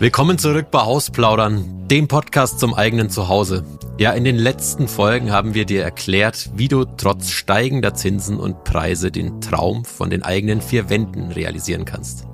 [0.00, 3.64] Willkommen zurück bei Hausplaudern, dem Podcast zum eigenen Zuhause.
[3.98, 8.62] Ja, in den letzten Folgen haben wir dir erklärt, wie du trotz steigender Zinsen und
[8.62, 12.28] Preise den Traum von den eigenen vier Wänden realisieren kannst.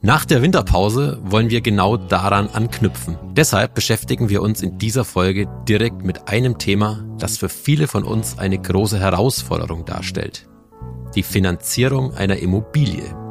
[0.00, 3.16] Nach der Winterpause wollen wir genau daran anknüpfen.
[3.36, 8.02] Deshalb beschäftigen wir uns in dieser Folge direkt mit einem Thema, das für viele von
[8.02, 10.48] uns eine große Herausforderung darstellt.
[11.14, 13.21] Die Finanzierung einer Immobilie.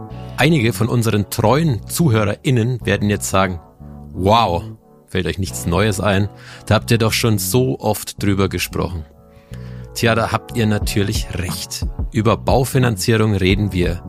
[0.41, 3.59] Einige von unseren treuen ZuhörerInnen werden jetzt sagen,
[4.11, 4.63] wow,
[5.05, 6.29] fällt euch nichts Neues ein,
[6.65, 9.05] da habt ihr doch schon so oft drüber gesprochen.
[9.93, 11.85] Tja, da habt ihr natürlich recht.
[12.11, 14.01] Über Baufinanzierung reden wir,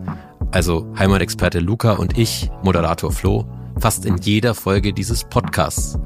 [0.51, 3.45] also Heimatexperte Luca und ich, Moderator Flo,
[3.79, 5.99] fast in jeder Folge dieses Podcasts.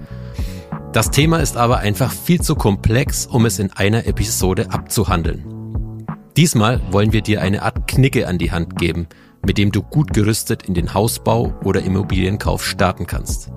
[0.93, 6.05] Das Thema ist aber einfach viel zu komplex, um es in einer Episode abzuhandeln.
[6.37, 9.07] Diesmal wollen wir dir eine Art Knicke an die Hand geben–
[9.47, 13.53] mit dem du gut gerüstet in den Hausbau oder Immobilienkauf starten kannst.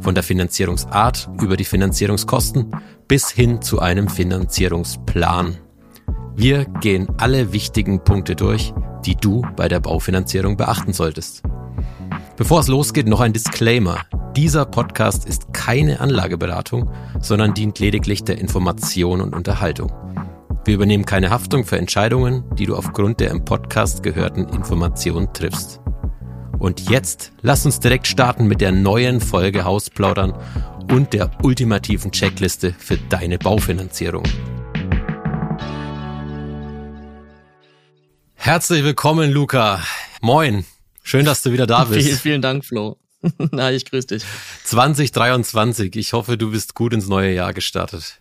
[0.00, 2.72] Von der Finanzierungsart über die Finanzierungskosten
[3.06, 5.56] bis hin zu einem Finanzierungsplan.
[6.34, 8.74] Wir gehen alle wichtigen Punkte durch,
[9.06, 11.42] die du bei der Baufinanzierung beachten solltest.
[12.36, 14.00] Bevor es losgeht, noch ein Disclaimer.
[14.36, 19.92] Dieser Podcast ist keine Anlageberatung, sondern dient lediglich der Information und Unterhaltung.
[20.68, 25.80] Wir übernehmen keine Haftung für Entscheidungen, die du aufgrund der im Podcast gehörten Informationen triffst.
[26.58, 30.34] Und jetzt lass uns direkt starten mit der neuen Folge Hausplaudern
[30.92, 34.24] und der ultimativen Checkliste für deine Baufinanzierung.
[38.34, 39.82] Herzlich willkommen, Luca.
[40.20, 40.66] Moin.
[41.02, 42.06] Schön, dass du wieder da bist.
[42.06, 42.98] Vielen, vielen Dank, Flo.
[43.52, 44.22] Na, ich grüße dich.
[44.64, 45.96] 2023.
[45.96, 48.20] Ich hoffe, du bist gut ins neue Jahr gestartet.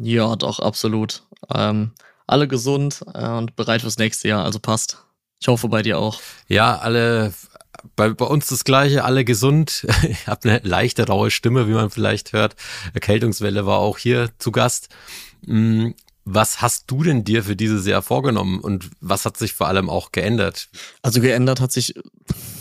[0.00, 1.22] Ja, doch, absolut.
[1.52, 1.92] Ähm,
[2.26, 5.04] alle gesund äh, und bereit fürs nächste Jahr, also passt.
[5.40, 6.20] Ich hoffe bei dir auch.
[6.48, 7.34] Ja, alle,
[7.96, 9.86] bei, bei uns das Gleiche, alle gesund.
[10.08, 12.56] Ich habe eine leichte raue Stimme, wie man vielleicht hört.
[12.94, 14.88] Erkältungswelle war auch hier zu Gast.
[16.26, 19.90] Was hast du denn dir für dieses Jahr vorgenommen und was hat sich vor allem
[19.90, 20.68] auch geändert?
[21.02, 21.94] Also geändert hat sich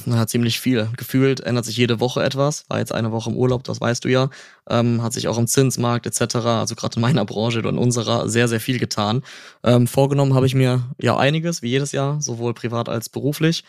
[0.06, 0.90] na, ziemlich viel.
[0.98, 2.66] Gefühlt ändert sich jede Woche etwas.
[2.68, 4.30] War jetzt eine Woche im Urlaub, das weißt du ja.
[4.70, 8.28] Ähm, hat sich auch im Zinsmarkt etc., also gerade in meiner Branche oder in unserer,
[8.28, 9.24] sehr, sehr viel getan.
[9.64, 13.64] Ähm, vorgenommen habe ich mir ja einiges, wie jedes Jahr, sowohl privat als beruflich.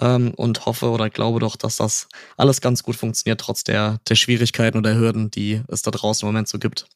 [0.00, 4.16] Ähm, und hoffe oder glaube doch, dass das alles ganz gut funktioniert, trotz der, der
[4.16, 6.86] Schwierigkeiten oder Hürden, die es da draußen im Moment so gibt.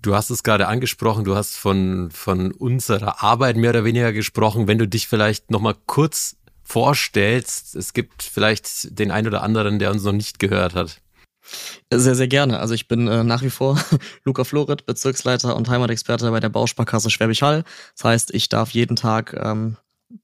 [0.00, 4.68] Du hast es gerade angesprochen, du hast von, von unserer Arbeit mehr oder weniger gesprochen.
[4.68, 9.90] Wenn du dich vielleicht nochmal kurz vorstellst, es gibt vielleicht den einen oder anderen, der
[9.90, 11.00] uns noch nicht gehört hat.
[11.92, 12.60] Sehr, sehr gerne.
[12.60, 13.82] Also ich bin äh, nach wie vor
[14.24, 17.64] Luca Florit, Bezirksleiter und Heimatexperte bei der Bausparkasse Schwäbisch Hall.
[17.96, 19.78] Das heißt, ich darf jeden Tag ähm,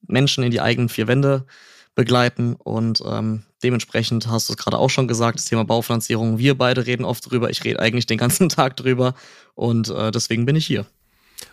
[0.06, 1.46] Menschen in die eigenen vier Wände
[1.94, 6.38] begleiten und ähm, dementsprechend hast du es gerade auch schon gesagt, das Thema Baufinanzierung.
[6.38, 7.50] Wir beide reden oft drüber.
[7.50, 9.15] Ich rede eigentlich den ganzen Tag drüber
[9.55, 10.87] und äh, deswegen bin ich hier.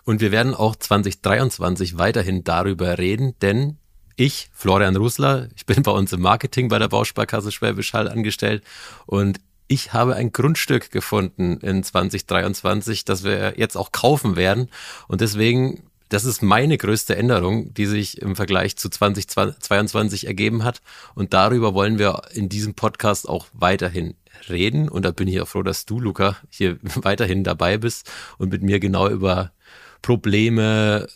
[0.04, 3.78] Und wir werden auch 2023 weiterhin darüber reden, denn
[4.16, 8.64] ich, Florian Rusler, ich bin bei uns im Marketing bei der Bausparkasse Schwäbisch Hall angestellt
[9.06, 14.70] und ich habe ein Grundstück gefunden in 2023, das wir jetzt auch kaufen werden.
[15.08, 20.82] Und deswegen das ist meine größte Änderung, die sich im Vergleich zu 2022 ergeben hat.
[21.16, 24.16] Und darüber wollen wir in diesem Podcast auch weiterhin
[24.50, 24.90] reden.
[24.90, 28.62] Und da bin ich auch froh, dass du, Luca, hier weiterhin dabei bist und mit
[28.62, 29.54] mir genau über
[30.02, 31.08] Probleme,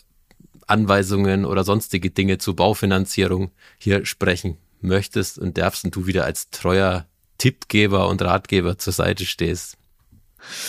[0.66, 6.48] Anweisungen oder sonstige Dinge zur Baufinanzierung hier sprechen möchtest und darfst und du wieder als
[6.48, 7.06] treuer
[7.36, 9.76] Tippgeber und Ratgeber zur Seite stehst.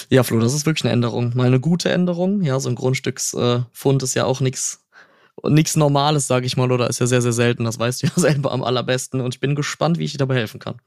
[0.09, 1.35] Ja, Flo, das ist wirklich eine Änderung.
[1.35, 2.41] Mal eine gute Änderung.
[2.41, 4.83] Ja, so ein Grundstücksfund ist ja auch nichts
[5.43, 7.63] nichts Normales, sage ich mal, oder ist ja sehr, sehr selten.
[7.63, 9.21] Das weißt du ja selber am allerbesten.
[9.21, 10.81] Und ich bin gespannt, wie ich dir dabei helfen kann.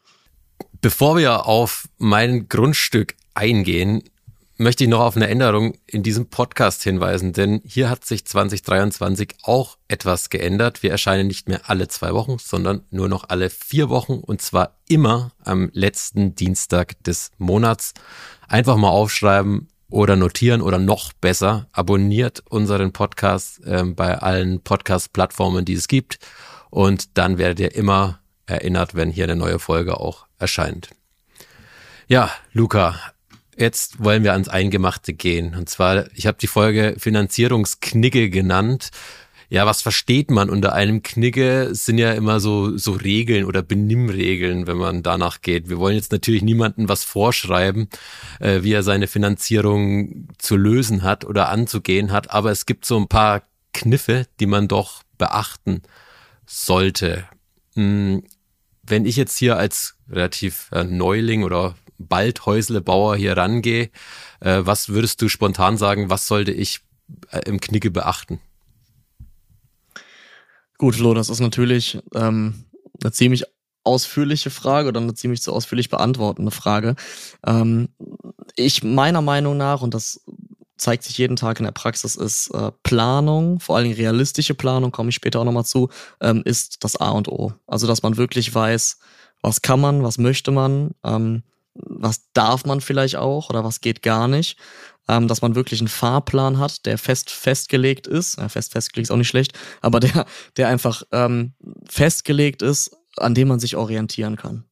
[0.81, 4.03] Bevor wir auf mein Grundstück eingehen,
[4.61, 9.37] möchte ich noch auf eine Änderung in diesem Podcast hinweisen, denn hier hat sich 2023
[9.43, 10.83] auch etwas geändert.
[10.83, 14.77] Wir erscheinen nicht mehr alle zwei Wochen, sondern nur noch alle vier Wochen und zwar
[14.87, 17.95] immer am letzten Dienstag des Monats.
[18.51, 25.65] Einfach mal aufschreiben oder notieren oder noch besser, abonniert unseren Podcast äh, bei allen Podcast-Plattformen,
[25.65, 26.19] die es gibt
[26.69, 30.91] und dann werdet ihr immer erinnert, wenn hier eine neue Folge auch erscheint.
[32.09, 32.97] Ja, Luca,
[33.57, 35.55] jetzt wollen wir ans Eingemachte gehen.
[35.55, 38.91] Und zwar, ich habe die Folge Finanzierungsknigge genannt.
[39.53, 41.71] Ja, was versteht man unter einem Knigge?
[41.73, 45.69] Sind ja immer so, so Regeln oder Benimmregeln, wenn man danach geht.
[45.69, 47.89] Wir wollen jetzt natürlich niemandem was vorschreiben,
[48.39, 52.31] äh, wie er seine Finanzierung zu lösen hat oder anzugehen hat.
[52.31, 53.43] Aber es gibt so ein paar
[53.73, 55.83] Kniffe, die man doch beachten
[56.47, 57.25] sollte.
[57.75, 58.23] Hm,
[58.85, 63.91] wenn ich jetzt hier als relativ äh, Neuling oder bald Häuslebauer hier rangehe,
[64.39, 66.83] äh, was würdest du spontan sagen, was sollte ich
[67.33, 68.41] äh, im Knicke beachten?
[70.81, 72.55] Gut, Flo, das ist natürlich ähm,
[73.03, 73.45] eine ziemlich
[73.85, 76.97] ausführliche Frage oder eine ziemlich zu ausführlich beantwortende Frage.
[77.47, 77.91] Ähm,
[78.57, 80.25] ich meiner Meinung nach, und das
[80.79, 84.91] zeigt sich jeden Tag in der Praxis, ist äh, Planung, vor allen Dingen realistische Planung,
[84.91, 85.91] komme ich später auch nochmal zu,
[86.23, 87.53] ähm, ist das A und O.
[87.67, 88.97] Also, dass man wirklich weiß,
[89.43, 91.43] was kann man, was möchte man, ähm,
[91.75, 94.59] was darf man vielleicht auch oder was geht gar nicht.
[95.09, 98.39] Ähm, dass man wirklich einen Fahrplan hat, der fest festgelegt ist.
[98.39, 100.25] Ja, fest festgelegt ist auch nicht schlecht, aber der,
[100.57, 101.55] der einfach ähm,
[101.89, 104.65] festgelegt ist, an dem man sich orientieren kann.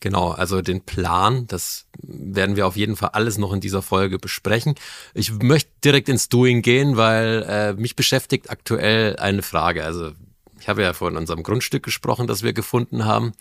[0.00, 4.18] Genau, also den Plan, das werden wir auf jeden Fall alles noch in dieser Folge
[4.18, 4.76] besprechen.
[5.12, 9.84] Ich möchte direkt ins Doing gehen, weil äh, mich beschäftigt aktuell eine Frage.
[9.84, 10.12] Also
[10.60, 13.32] ich habe ja von unserem Grundstück gesprochen, das wir gefunden haben.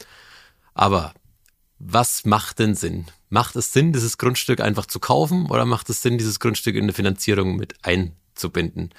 [0.73, 1.13] Aber
[1.79, 3.06] was macht denn Sinn?
[3.29, 6.83] Macht es Sinn, dieses Grundstück einfach zu kaufen oder macht es Sinn, dieses Grundstück in
[6.83, 8.91] eine Finanzierung mit einzubinden?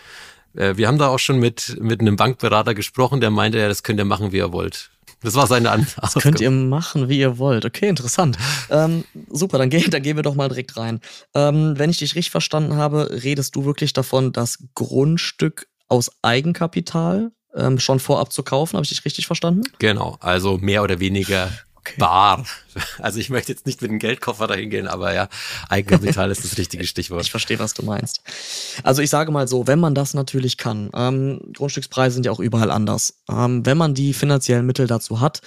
[0.54, 3.82] Äh, wir haben da auch schon mit, mit einem Bankberater gesprochen, der meinte, ja, das
[3.82, 4.90] könnt ihr machen, wie ihr wollt.
[5.20, 6.14] Das war seine Antwort.
[6.14, 7.64] Das könnt ihr machen, wie ihr wollt.
[7.64, 8.38] Okay, interessant.
[8.70, 11.00] Ähm, super, dann, geh, dann gehen wir doch mal direkt rein.
[11.34, 17.32] Ähm, wenn ich dich richtig verstanden habe, redest du wirklich davon, das Grundstück aus Eigenkapital
[17.56, 18.76] ähm, schon vorab zu kaufen.
[18.76, 19.62] Habe ich dich richtig verstanden?
[19.80, 21.94] Genau, also mehr oder weniger okay.
[21.98, 22.44] bar.
[23.00, 25.28] Also ich möchte jetzt nicht mit dem Geldkoffer dahin gehen, aber ja,
[25.68, 27.22] Eigenkapital ist das richtige Stichwort.
[27.22, 28.22] Ich verstehe, was du meinst.
[28.84, 32.40] Also ich sage mal so, wenn man das natürlich kann, ähm, Grundstückspreise sind ja auch
[32.40, 33.14] überall anders.
[33.28, 35.40] Ähm, wenn man die finanziellen Mittel dazu hat,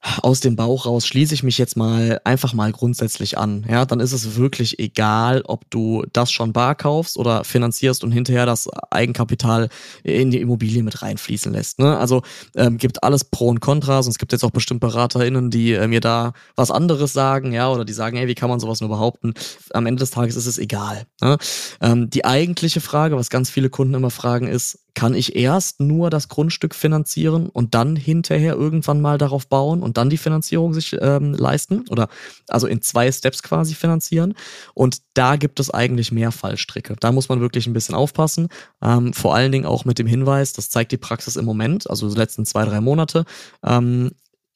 [0.00, 3.66] aus dem Bauch raus schließe ich mich jetzt mal einfach mal grundsätzlich an.
[3.68, 8.12] Ja, dann ist es wirklich egal, ob du das schon bar kaufst oder finanzierst und
[8.12, 9.68] hinterher das Eigenkapital
[10.04, 11.80] in die Immobilie mit reinfließen lässt.
[11.80, 11.98] Ne?
[11.98, 12.22] Also
[12.54, 15.88] ähm, gibt alles Pro und Kontras und es gibt jetzt auch bestimmt BeraterInnen, die äh,
[15.88, 18.90] mir da was anderes sagen, ja, oder die sagen, hey, wie kann man sowas nur
[18.90, 19.34] behaupten?
[19.72, 21.06] Am Ende des Tages ist es egal.
[21.20, 21.38] Ne?
[21.80, 26.10] Ähm, die eigentliche Frage, was ganz viele Kunden immer fragen, ist, kann ich erst nur
[26.10, 30.96] das Grundstück finanzieren und dann hinterher irgendwann mal darauf bauen und dann die Finanzierung sich
[31.00, 32.08] ähm, leisten oder
[32.48, 34.34] also in zwei Steps quasi finanzieren.
[34.74, 36.96] Und da gibt es eigentlich mehr Fallstricke.
[36.98, 38.48] Da muss man wirklich ein bisschen aufpassen.
[38.82, 42.08] Ähm, vor allen Dingen auch mit dem Hinweis, das zeigt die Praxis im Moment, also
[42.10, 43.24] die letzten zwei, drei Monate.
[43.64, 44.10] Ähm,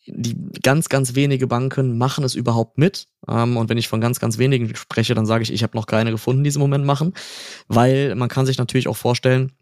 [0.06, 3.06] die ganz, ganz wenige Banken machen es überhaupt mit.
[3.28, 5.86] Ähm, und wenn ich von ganz, ganz wenigen spreche, dann sage ich, ich habe noch
[5.86, 7.14] keine gefunden, die es im Moment machen.
[7.68, 9.52] Weil man kann sich natürlich auch vorstellen,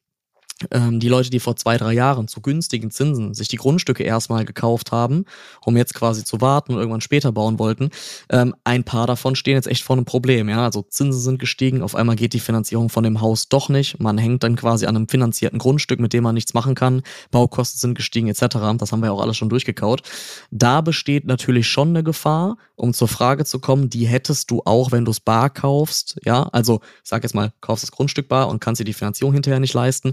[0.73, 4.93] die Leute, die vor zwei, drei Jahren zu günstigen Zinsen sich die Grundstücke erstmal gekauft
[4.93, 5.25] haben,
[5.65, 7.91] um jetzt quasi zu warten und irgendwann später bauen wollten,
[8.29, 10.49] ähm, ein paar davon stehen jetzt echt vor einem Problem.
[10.49, 14.01] Ja, also Zinsen sind gestiegen, auf einmal geht die Finanzierung von dem Haus doch nicht.
[14.01, 17.03] Man hängt dann quasi an einem finanzierten Grundstück, mit dem man nichts machen kann.
[17.31, 18.59] Baukosten sind gestiegen etc.
[18.77, 20.03] Das haben wir auch alles schon durchgekaut.
[20.51, 24.93] Da besteht natürlich schon eine Gefahr, um zur Frage zu kommen, die hättest du auch,
[24.93, 26.19] wenn du es bar kaufst.
[26.25, 29.61] Ja, also sag jetzt mal, kaufst das Grundstück bar und kannst dir die Finanzierung hinterher
[29.61, 30.13] nicht leisten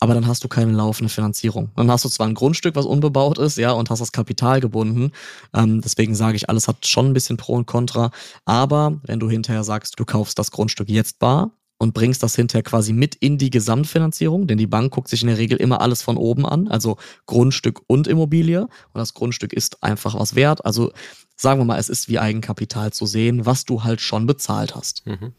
[0.00, 1.70] aber dann hast du keine laufende Finanzierung.
[1.76, 5.12] Dann hast du zwar ein Grundstück, was unbebaut ist, ja, und hast das Kapital gebunden.
[5.54, 8.10] Ähm, deswegen sage ich, alles hat schon ein bisschen Pro und Contra.
[8.44, 12.62] Aber wenn du hinterher sagst, du kaufst das Grundstück jetzt bar, und bringst das hinterher
[12.62, 16.02] quasi mit in die Gesamtfinanzierung, denn die Bank guckt sich in der Regel immer alles
[16.02, 20.64] von oben an, also Grundstück und Immobilie und das Grundstück ist einfach was wert.
[20.64, 20.92] Also
[21.36, 25.06] sagen wir mal, es ist wie Eigenkapital zu sehen, was du halt schon bezahlt hast.
[25.06, 25.32] Mhm.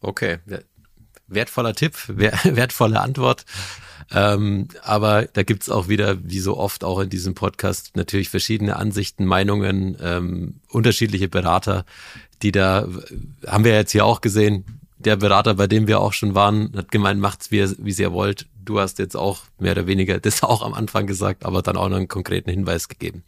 [0.00, 0.38] Okay,
[1.28, 3.44] wertvoller Tipp, wertvolle Antwort.
[4.10, 8.76] Ähm, aber da gibt's auch wieder, wie so oft auch in diesem Podcast, natürlich verschiedene
[8.76, 11.84] Ansichten, Meinungen, ähm, unterschiedliche Berater,
[12.42, 12.88] die da,
[13.46, 14.64] haben wir jetzt hier auch gesehen,
[14.98, 18.46] der Berater, bei dem wir auch schon waren, hat gemeint, macht's wie, wie ihr wollt.
[18.64, 21.88] Du hast jetzt auch mehr oder weniger das auch am Anfang gesagt, aber dann auch
[21.88, 23.22] noch einen konkreten Hinweis gegeben.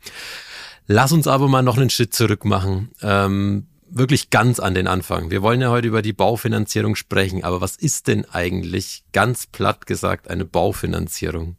[0.87, 2.91] Lass uns aber mal noch einen Schritt zurück machen.
[3.03, 5.31] Ähm, wirklich ganz an den Anfang.
[5.31, 9.87] Wir wollen ja heute über die Baufinanzierung sprechen, aber was ist denn eigentlich ganz platt
[9.87, 11.57] gesagt eine Baufinanzierung?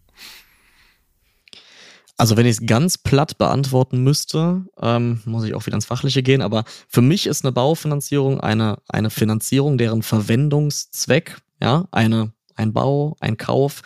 [2.18, 6.22] Also wenn ich es ganz platt beantworten müsste, ähm, muss ich auch wieder ins Fachliche
[6.22, 12.74] gehen, aber für mich ist eine Baufinanzierung eine, eine Finanzierung, deren Verwendungszweck, ja, eine ein
[12.74, 13.82] Bau, ein Kauf,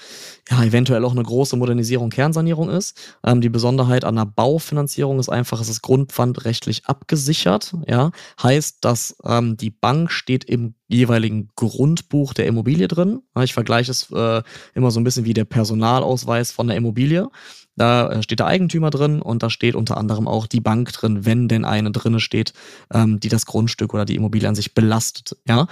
[0.50, 3.16] ja, eventuell auch eine große Modernisierung, Kernsanierung ist.
[3.26, 7.76] Ähm, die Besonderheit an einer Baufinanzierung ist einfach, es ist grundpfandrechtlich abgesichert.
[7.88, 13.22] Ja, heißt, dass ähm, die Bank steht im jeweiligen Grundbuch der Immobilie drin.
[13.42, 14.44] Ich vergleiche es äh,
[14.74, 17.28] immer so ein bisschen wie der Personalausweis von der Immobilie.
[17.76, 21.26] Da äh, steht der Eigentümer drin und da steht unter anderem auch die Bank drin,
[21.26, 22.54] wenn denn eine drinne steht,
[22.94, 25.38] ähm, die das Grundstück oder die Immobilie an sich belastet.
[25.48, 25.68] Ja,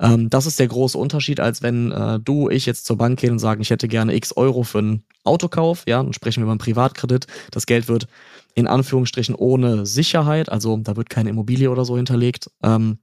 [0.00, 3.32] ähm, das ist der große Unterschied, als wenn äh, du, ich jetzt zur Bank gehen
[3.32, 5.84] und sagen, ich hätte gerne x Euro für einen Autokauf.
[5.86, 7.26] Ja, dann sprechen wir über einen Privatkredit.
[7.50, 8.06] Das Geld wird
[8.54, 12.98] in Anführungsstrichen ohne Sicherheit, also da wird keine Immobilie oder so hinterlegt, ähm,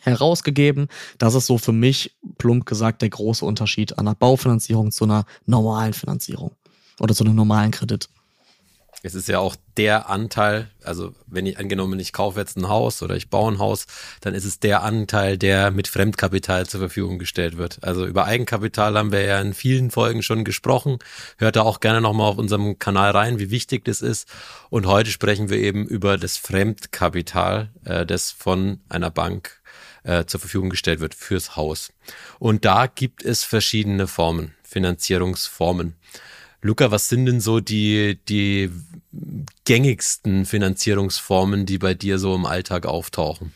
[0.00, 0.88] herausgegeben.
[1.18, 5.92] Das ist so für mich, plump gesagt, der große Unterschied einer Baufinanzierung zu einer normalen
[5.92, 6.52] Finanzierung
[7.00, 8.08] oder zu einem normalen Kredit.
[9.02, 13.02] Es ist ja auch der Anteil, also wenn ich angenommen, ich kaufe jetzt ein Haus
[13.02, 13.86] oder ich baue ein Haus,
[14.20, 17.82] dann ist es der Anteil, der mit Fremdkapital zur Verfügung gestellt wird.
[17.82, 20.98] Also über Eigenkapital haben wir ja in vielen Folgen schon gesprochen.
[21.38, 24.28] Hört da auch gerne nochmal auf unserem Kanal rein, wie wichtig das ist.
[24.68, 29.62] Und heute sprechen wir eben über das Fremdkapital, äh, das von einer Bank
[30.02, 31.90] äh, zur Verfügung gestellt wird fürs Haus.
[32.38, 35.94] Und da gibt es verschiedene Formen, Finanzierungsformen.
[36.62, 38.70] Luca, was sind denn so die, die
[39.64, 43.52] gängigsten Finanzierungsformen, die bei dir so im Alltag auftauchen?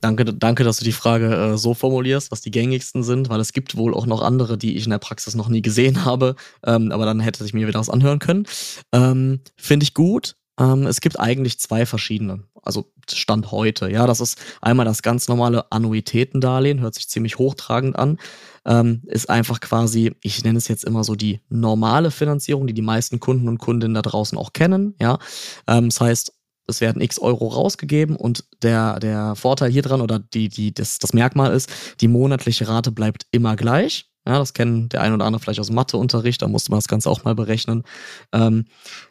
[0.00, 3.52] Danke, danke, dass du die Frage äh, so formulierst, was die gängigsten sind, weil es
[3.52, 6.36] gibt wohl auch noch andere, die ich in der Praxis noch nie gesehen habe.
[6.64, 8.46] Ähm, aber dann hätte ich mir wieder was anhören können.
[8.92, 10.36] Ähm, Finde ich gut.
[10.60, 12.44] Ähm, es gibt eigentlich zwei verschiedene.
[12.62, 13.90] Also Stand heute.
[13.90, 18.18] Ja, das ist einmal das ganz normale Annuitätendarlehen, hört sich ziemlich hochtragend an.
[18.66, 22.82] Ähm, ist einfach quasi, ich nenne es jetzt immer so die normale Finanzierung, die die
[22.82, 24.94] meisten Kunden und Kundinnen da draußen auch kennen.
[25.00, 25.18] Ja,
[25.66, 26.32] ähm, das heißt,
[26.66, 30.98] es werden x Euro rausgegeben und der, der Vorteil hier dran oder die, die, das,
[30.98, 34.06] das Merkmal ist, die monatliche Rate bleibt immer gleich.
[34.26, 37.08] Ja, das kennen der ein oder andere vielleicht aus Matheunterricht, da musste man das Ganze
[37.08, 37.84] auch mal berechnen.
[38.32, 38.66] Ähm,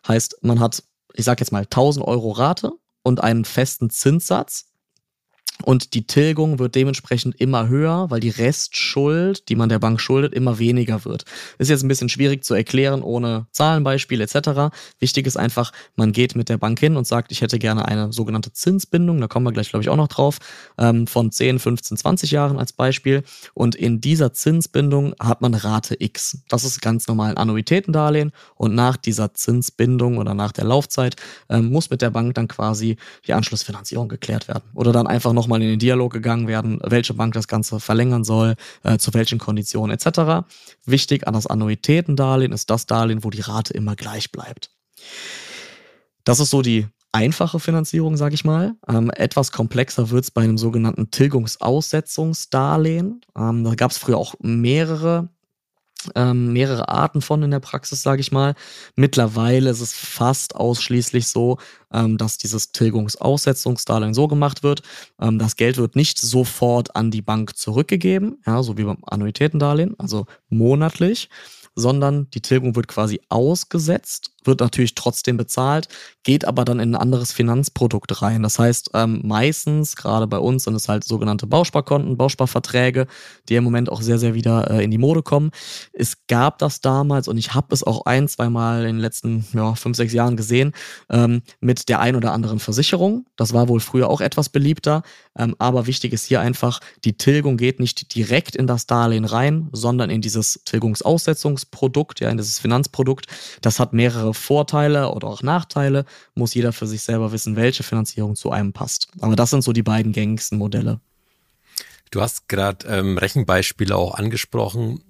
[0.07, 0.83] heißt, man hat
[1.19, 2.71] ich sage jetzt mal 1000 Euro Rate
[3.03, 4.68] und einen festen Zinssatz
[5.65, 10.33] und die Tilgung wird dementsprechend immer höher, weil die Restschuld, die man der Bank schuldet,
[10.33, 11.25] immer weniger wird.
[11.57, 14.73] Ist jetzt ein bisschen schwierig zu erklären ohne Zahlenbeispiel etc.
[14.99, 18.13] Wichtig ist einfach, man geht mit der Bank hin und sagt, ich hätte gerne eine
[18.13, 20.37] sogenannte Zinsbindung, da kommen wir gleich, glaube ich, auch noch drauf,
[20.77, 23.23] ähm, von 10, 15, 20 Jahren als Beispiel.
[23.53, 26.39] Und in dieser Zinsbindung hat man Rate X.
[26.47, 31.17] Das ist ganz normal ein Annuitätendarlehen und nach dieser Zinsbindung oder nach der Laufzeit
[31.49, 32.95] ähm, muss mit der Bank dann quasi
[33.27, 34.63] die Anschlussfinanzierung geklärt werden.
[34.73, 38.23] Oder dann einfach noch nochmal in den Dialog gegangen werden, welche Bank das Ganze verlängern
[38.23, 38.53] soll,
[38.83, 40.45] äh, zu welchen Konditionen etc.
[40.85, 44.69] Wichtig an das Annuitätendarlehen ist das Darlehen, wo die Rate immer gleich bleibt.
[46.23, 48.75] Das ist so die einfache Finanzierung, sage ich mal.
[48.87, 53.21] Ähm, etwas komplexer wird es bei einem sogenannten Tilgungsaussetzungsdarlehen.
[53.35, 55.29] Ähm, da gab es früher auch mehrere
[56.15, 58.55] ähm, mehrere Arten von in der Praxis, sage ich mal.
[58.95, 61.57] Mittlerweile ist es fast ausschließlich so,
[61.91, 64.81] ähm, dass dieses Tilgungsaussetzungsdarlehen so gemacht wird.
[65.19, 69.95] Ähm, das Geld wird nicht sofort an die Bank zurückgegeben, ja, so wie beim Annuitätendarlehen,
[69.99, 71.29] also monatlich,
[71.75, 75.87] sondern die Tilgung wird quasi ausgesetzt, wird natürlich trotzdem bezahlt,
[76.23, 78.43] geht aber dann in ein anderes Finanzprodukt rein.
[78.43, 83.07] Das heißt, ähm, meistens, gerade bei uns, sind es halt sogenannte Bausparkonten, Bausparverträge,
[83.47, 85.51] die im Moment auch sehr, sehr wieder äh, in die Mode kommen.
[85.93, 89.45] Es gab das damals und ich habe es auch ein, zwei Mal in den letzten
[89.53, 90.73] ja, fünf, sechs Jahren gesehen,
[91.09, 93.25] ähm, mit der ein oder anderen Versicherung.
[93.35, 95.03] Das war wohl früher auch etwas beliebter.
[95.37, 99.69] Ähm, aber wichtig ist hier einfach, die Tilgung geht nicht direkt in das Darlehen rein,
[99.71, 103.27] sondern in dieses Tilgungsaussetzungsprodukt, ja, in dieses Finanzprodukt.
[103.61, 106.05] Das hat mehrere Vorteile oder auch Nachteile.
[106.35, 109.09] Muss jeder für sich selber wissen, welche Finanzierung zu einem passt.
[109.19, 110.99] Aber das sind so die beiden gängigsten Modelle.
[112.11, 115.03] Du hast gerade ähm, Rechenbeispiele auch angesprochen.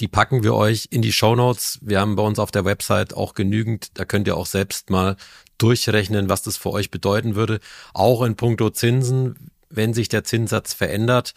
[0.00, 1.78] Die packen wir euch in die Show Notes.
[1.82, 3.98] Wir haben bei uns auf der Website auch genügend.
[3.98, 5.16] Da könnt ihr auch selbst mal
[5.58, 7.60] durchrechnen, was das für euch bedeuten würde.
[7.92, 9.36] Auch in puncto Zinsen
[9.76, 11.34] wenn sich der Zinssatz verändert,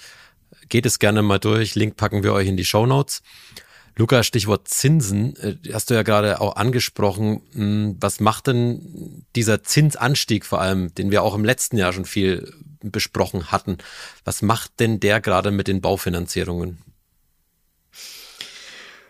[0.70, 1.76] geht es gerne mal durch.
[1.76, 3.22] Link packen wir euch in die Show Notes.
[3.98, 7.42] Luca, Stichwort Zinsen, äh, hast du ja gerade auch angesprochen.
[7.54, 12.06] Hm, was macht denn dieser Zinsanstieg vor allem, den wir auch im letzten Jahr schon
[12.06, 13.80] viel besprochen hatten,
[14.24, 16.78] was macht denn der gerade mit den Baufinanzierungen?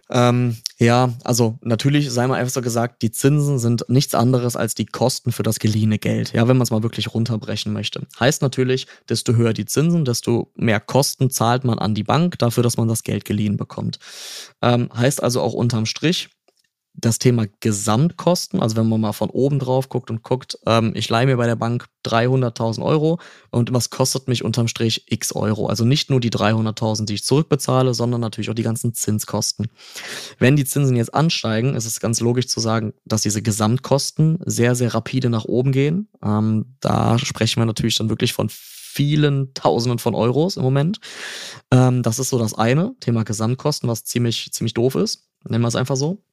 [0.09, 4.75] Ähm, ja, also natürlich sei mal einfach so gesagt, die Zinsen sind nichts anderes als
[4.75, 6.33] die Kosten für das geliehene Geld.
[6.33, 8.05] Ja, wenn man es mal wirklich runterbrechen möchte.
[8.19, 12.61] Heißt natürlich, desto höher die Zinsen, desto mehr Kosten zahlt man an die Bank dafür,
[12.61, 13.97] dass man das Geld geliehen bekommt.
[14.61, 16.29] Ähm, heißt also auch unterm Strich,
[16.99, 21.07] das Thema Gesamtkosten, also wenn man mal von oben drauf guckt und guckt, ähm, ich
[21.09, 23.19] leihe mir bei der Bank 300.000 Euro
[23.51, 25.67] und was kostet mich unterm Strich x Euro?
[25.67, 29.67] Also nicht nur die 300.000, die ich zurückbezahle, sondern natürlich auch die ganzen Zinskosten.
[30.39, 34.73] Wenn die Zinsen jetzt ansteigen, ist es ganz logisch zu sagen, dass diese Gesamtkosten sehr,
[34.73, 36.09] sehr rapide nach oben gehen.
[36.23, 40.99] Ähm, da sprechen wir natürlich dann wirklich von vielen Tausenden von Euros im Moment.
[41.71, 45.27] Ähm, das ist so das eine, Thema Gesamtkosten, was ziemlich, ziemlich doof ist.
[45.47, 46.23] Nennen wir es einfach so.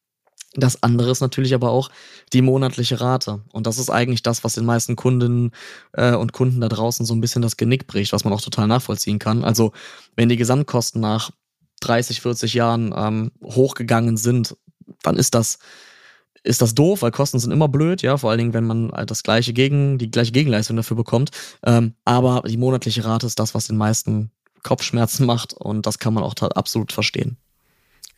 [0.57, 1.91] Das andere ist natürlich aber auch
[2.33, 3.43] die monatliche Rate.
[3.53, 5.51] Und das ist eigentlich das, was den meisten Kundinnen
[5.93, 8.69] äh, und Kunden da draußen so ein bisschen das Genick bricht, was man auch total
[8.69, 9.45] nachvollziehen kann.
[9.45, 9.73] Also
[10.15, 11.31] wenn die Gesamtkosten nach
[11.81, 14.57] 30, 40 Jahren ähm, hochgegangen sind,
[15.03, 15.59] dann ist das,
[16.45, 19.11] ist das doof, weil Kosten sind immer blöd, ja, vor allen Dingen, wenn man halt
[19.11, 21.31] das gleiche gegen, die gleiche Gegenleistung dafür bekommt.
[21.65, 24.31] Ähm, aber die monatliche Rate ist das, was den meisten
[24.63, 27.39] Kopfschmerzen macht und das kann man auch absolut verstehen.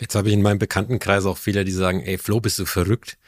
[0.00, 3.18] Jetzt habe ich in meinem Bekanntenkreis auch viele, die sagen, ey Flo, bist du verrückt?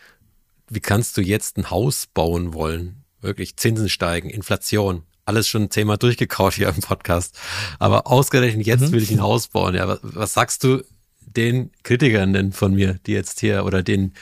[0.69, 3.05] Wie kannst du jetzt ein Haus bauen wollen?
[3.21, 7.39] Wirklich, Zinsen steigen, Inflation, alles schon zehnmal durchgekaut hier im Podcast.
[7.79, 8.93] Aber ausgerechnet jetzt mhm.
[8.93, 9.75] will ich ein Haus bauen.
[9.75, 10.83] Ja, was, was sagst du
[11.21, 14.15] den Kritikern denn von mir, die jetzt hier oder den,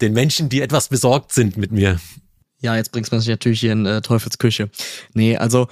[0.00, 2.00] den Menschen, die etwas besorgt sind mit mir?
[2.60, 4.70] Ja, jetzt bringst du mich natürlich hier in äh, Teufels Küche.
[5.12, 5.68] Nee, also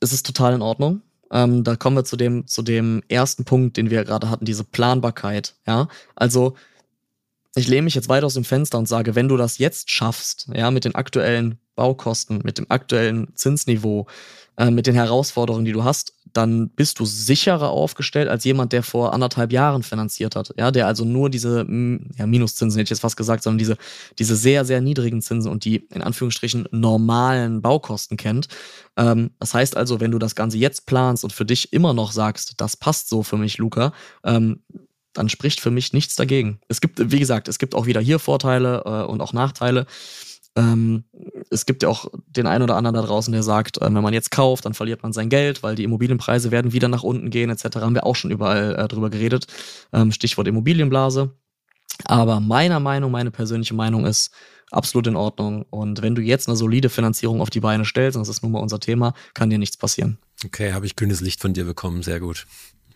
[0.00, 1.02] es ist total in Ordnung.
[1.30, 4.64] Ähm, da kommen wir zu dem, zu dem ersten Punkt, den wir gerade hatten, diese
[4.64, 5.54] Planbarkeit.
[5.66, 6.54] Ja, also
[7.56, 10.48] ich lehne mich jetzt weit aus dem Fenster und sage, wenn du das jetzt schaffst,
[10.54, 14.06] ja, mit den aktuellen Baukosten, mit dem aktuellen Zinsniveau,
[14.56, 18.82] äh, mit den Herausforderungen, die du hast, dann bist du sicherer aufgestellt als jemand, der
[18.82, 20.52] vor anderthalb Jahren finanziert hat.
[20.58, 21.66] Ja, der also nur diese
[22.16, 23.76] ja, Minuszinsen, hätte ich jetzt fast gesagt, sondern diese,
[24.18, 28.48] diese sehr, sehr niedrigen Zinsen und die in Anführungsstrichen normalen Baukosten kennt.
[28.96, 32.12] Ähm, das heißt also, wenn du das Ganze jetzt planst und für dich immer noch
[32.12, 33.92] sagst, das passt so für mich, Luca,
[34.24, 34.60] ähm,
[35.12, 36.60] dann spricht für mich nichts dagegen.
[36.68, 39.86] Es gibt, wie gesagt, es gibt auch wieder hier Vorteile äh, und auch Nachteile.
[40.56, 41.04] Ähm,
[41.50, 44.14] es gibt ja auch den einen oder anderen da draußen, der sagt, äh, wenn man
[44.14, 47.50] jetzt kauft, dann verliert man sein Geld, weil die Immobilienpreise werden wieder nach unten gehen,
[47.50, 47.76] etc.
[47.76, 49.46] Haben wir auch schon überall äh, drüber geredet.
[49.92, 51.30] Ähm, Stichwort Immobilienblase.
[52.04, 54.30] Aber meiner Meinung, meine persönliche Meinung ist
[54.70, 55.64] absolut in Ordnung.
[55.70, 58.52] Und wenn du jetzt eine solide Finanzierung auf die Beine stellst, und das ist nun
[58.52, 60.18] mal unser Thema, kann dir nichts passieren.
[60.44, 62.02] Okay, habe ich grünes Licht von dir bekommen.
[62.02, 62.46] Sehr gut.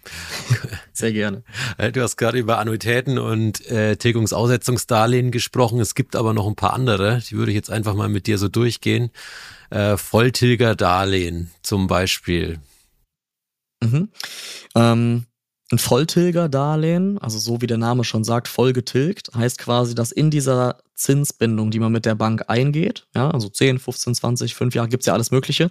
[0.92, 1.42] Sehr gerne.
[1.78, 5.80] Äh, du hast gerade über Annuitäten und äh, Tilgungsaussetzungsdarlehen gesprochen.
[5.80, 7.22] Es gibt aber noch ein paar andere.
[7.28, 9.10] Die würde ich jetzt einfach mal mit dir so durchgehen.
[9.70, 12.58] Äh, Volltilgerdarlehen zum Beispiel.
[13.82, 14.10] Mhm.
[14.74, 15.26] Ähm,
[15.72, 20.30] ein Volltilgerdarlehen, also so wie der Name schon sagt, voll getilgt, heißt quasi, dass in
[20.30, 24.88] dieser Zinsbindung, die man mit der Bank eingeht, ja, also 10, 15, 20, 5 Jahre,
[24.88, 25.70] gibt's ja alles Mögliche,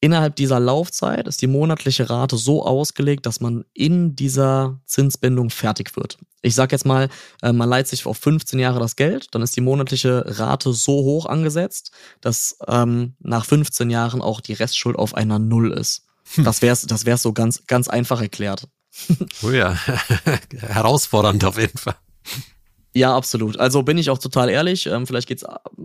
[0.00, 5.96] innerhalb dieser Laufzeit ist die monatliche Rate so ausgelegt, dass man in dieser Zinsbindung fertig
[5.96, 6.18] wird.
[6.42, 7.08] Ich sag jetzt mal,
[7.42, 10.92] äh, man leiht sich auf 15 Jahre das Geld, dann ist die monatliche Rate so
[10.92, 16.06] hoch angesetzt, dass ähm, nach 15 Jahren auch die Restschuld auf einer Null ist.
[16.34, 16.44] Hm.
[16.44, 18.68] Das wäre das wär's so ganz, ganz einfach erklärt.
[19.42, 19.74] Oh ja,
[20.60, 21.96] herausfordernd auf jeden Fall.
[22.92, 23.58] Ja, absolut.
[23.60, 24.86] Also bin ich auch total ehrlich.
[24.86, 25.44] Ähm, vielleicht geht's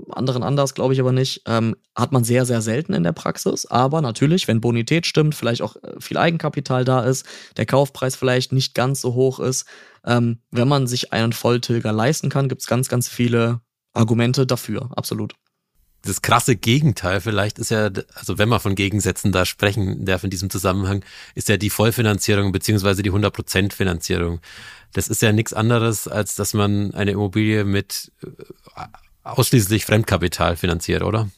[0.09, 1.43] anderen anders, glaube ich aber nicht.
[1.45, 3.67] Ähm, hat man sehr, sehr selten in der Praxis.
[3.67, 7.25] Aber natürlich, wenn Bonität stimmt, vielleicht auch äh, viel Eigenkapital da ist,
[7.57, 9.65] der Kaufpreis vielleicht nicht ganz so hoch ist,
[10.03, 13.61] ähm, wenn man sich einen Volltilger leisten kann, gibt's ganz, ganz viele
[13.93, 14.89] Argumente dafür.
[14.95, 15.35] Absolut
[16.05, 20.29] das krasse Gegenteil vielleicht ist ja, also wenn man von Gegensätzen da sprechen darf in
[20.29, 24.39] diesem Zusammenhang, ist ja die Vollfinanzierung beziehungsweise die 100% Finanzierung.
[24.93, 28.29] Das ist ja nichts anderes, als dass man eine Immobilie mit äh,
[29.23, 31.29] ausschließlich Fremdkapital finanziert, oder?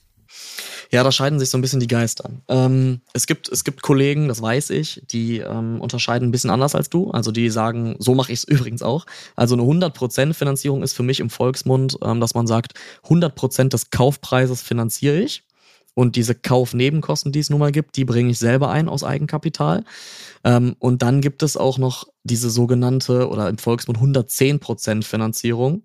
[0.92, 2.30] Ja, da scheiden sich so ein bisschen die Geister.
[2.48, 6.76] Ähm, es, gibt, es gibt Kollegen, das weiß ich, die ähm, unterscheiden ein bisschen anders
[6.76, 7.12] als du.
[7.12, 9.06] Also die sagen, so mache ich es übrigens auch.
[9.36, 12.74] Also eine 100% Finanzierung ist für mich im Volksmund, ähm, dass man sagt,
[13.08, 15.44] 100% des Kaufpreises finanziere ich.
[15.94, 19.84] Und diese Kaufnebenkosten, die es nun mal gibt, die bringe ich selber ein aus Eigenkapital.
[20.44, 25.82] Ähm, und dann gibt es auch noch diese sogenannte oder im Volksmund 110% Finanzierung.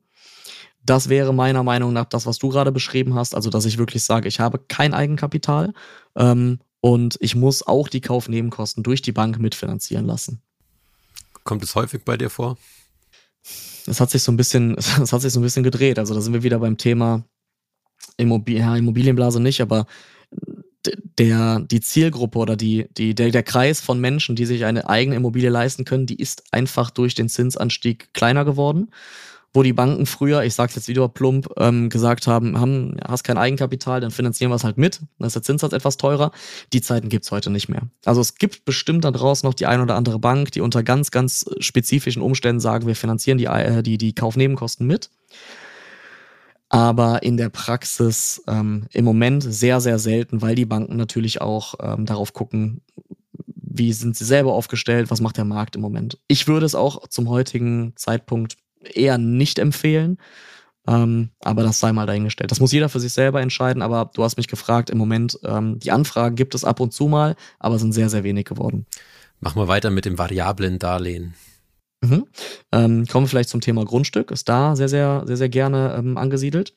[0.84, 3.34] Das wäre meiner Meinung nach das, was du gerade beschrieben hast.
[3.34, 5.72] Also, dass ich wirklich sage, ich habe kein Eigenkapital
[6.16, 10.42] ähm, und ich muss auch die Kaufnebenkosten durch die Bank mitfinanzieren lassen.
[11.44, 12.56] Kommt es häufig bei dir vor?
[13.86, 15.98] Es hat sich so ein bisschen, es hat sich so ein bisschen gedreht.
[15.98, 17.24] Also da sind wir wieder beim Thema
[18.16, 19.86] Immobilien, ja, Immobilienblase nicht, aber
[21.18, 25.16] der, die Zielgruppe oder die, die, der, der Kreis von Menschen, die sich eine eigene
[25.16, 28.90] Immobilie leisten können, die ist einfach durch den Zinsanstieg kleiner geworden
[29.54, 33.36] wo die Banken früher, ich sag's jetzt wieder plump, ähm, gesagt haben, haben, hast kein
[33.36, 36.32] Eigenkapital, dann finanzieren wir es halt mit, dann ist der Zinssatz etwas teurer.
[36.72, 37.82] Die Zeiten gibt's heute nicht mehr.
[38.04, 41.10] Also es gibt bestimmt da draußen noch die ein oder andere Bank, die unter ganz,
[41.10, 45.10] ganz spezifischen Umständen sagen, wir finanzieren die, äh, die, die Kaufnebenkosten mit.
[46.70, 51.74] Aber in der Praxis ähm, im Moment sehr, sehr selten, weil die Banken natürlich auch
[51.82, 52.80] ähm, darauf gucken,
[53.74, 56.18] wie sind sie selber aufgestellt, was macht der Markt im Moment.
[56.28, 58.56] Ich würde es auch zum heutigen Zeitpunkt
[58.94, 60.18] eher nicht empfehlen.
[60.86, 62.50] Ähm, aber das sei mal dahingestellt.
[62.50, 65.78] Das muss jeder für sich selber entscheiden, aber du hast mich gefragt, im Moment, ähm,
[65.78, 68.86] die Anfragen gibt es ab und zu mal, aber sind sehr, sehr wenig geworden.
[69.38, 71.34] Machen wir weiter mit dem variablen Darlehen.
[72.00, 72.26] Mhm.
[72.72, 74.32] Ähm, kommen wir vielleicht zum Thema Grundstück.
[74.32, 76.74] Ist da sehr, sehr, sehr, sehr gerne ähm, angesiedelt.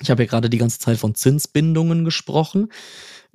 [0.00, 2.70] Ich habe ja gerade die ganze Zeit von Zinsbindungen gesprochen.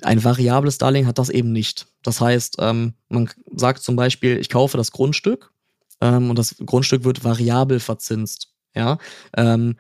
[0.03, 1.88] Ein variables Darlehen hat das eben nicht.
[2.03, 5.51] Das heißt, ähm, man sagt zum Beispiel, ich kaufe das Grundstück
[6.01, 8.53] ähm, und das Grundstück wird variabel verzinst.
[8.75, 8.97] Ja,
[9.36, 9.77] ähm,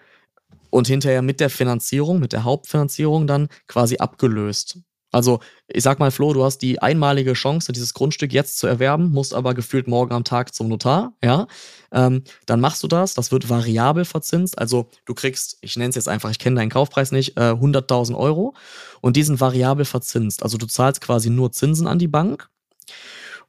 [0.69, 4.79] und hinterher mit der Finanzierung, mit der Hauptfinanzierung dann quasi abgelöst.
[5.11, 9.11] Also, ich sag mal, Flo, du hast die einmalige Chance, dieses Grundstück jetzt zu erwerben,
[9.11, 11.47] musst aber gefühlt morgen am Tag zum Notar, ja.
[11.93, 14.59] Ähm, dann machst du das, das wird variabel verzinst.
[14.59, 18.17] Also, du kriegst, ich nenne es jetzt einfach, ich kenne deinen Kaufpreis nicht, äh, 100.000
[18.17, 18.53] Euro
[18.99, 20.43] und die sind variabel verzinst.
[20.43, 22.49] Also, du zahlst quasi nur Zinsen an die Bank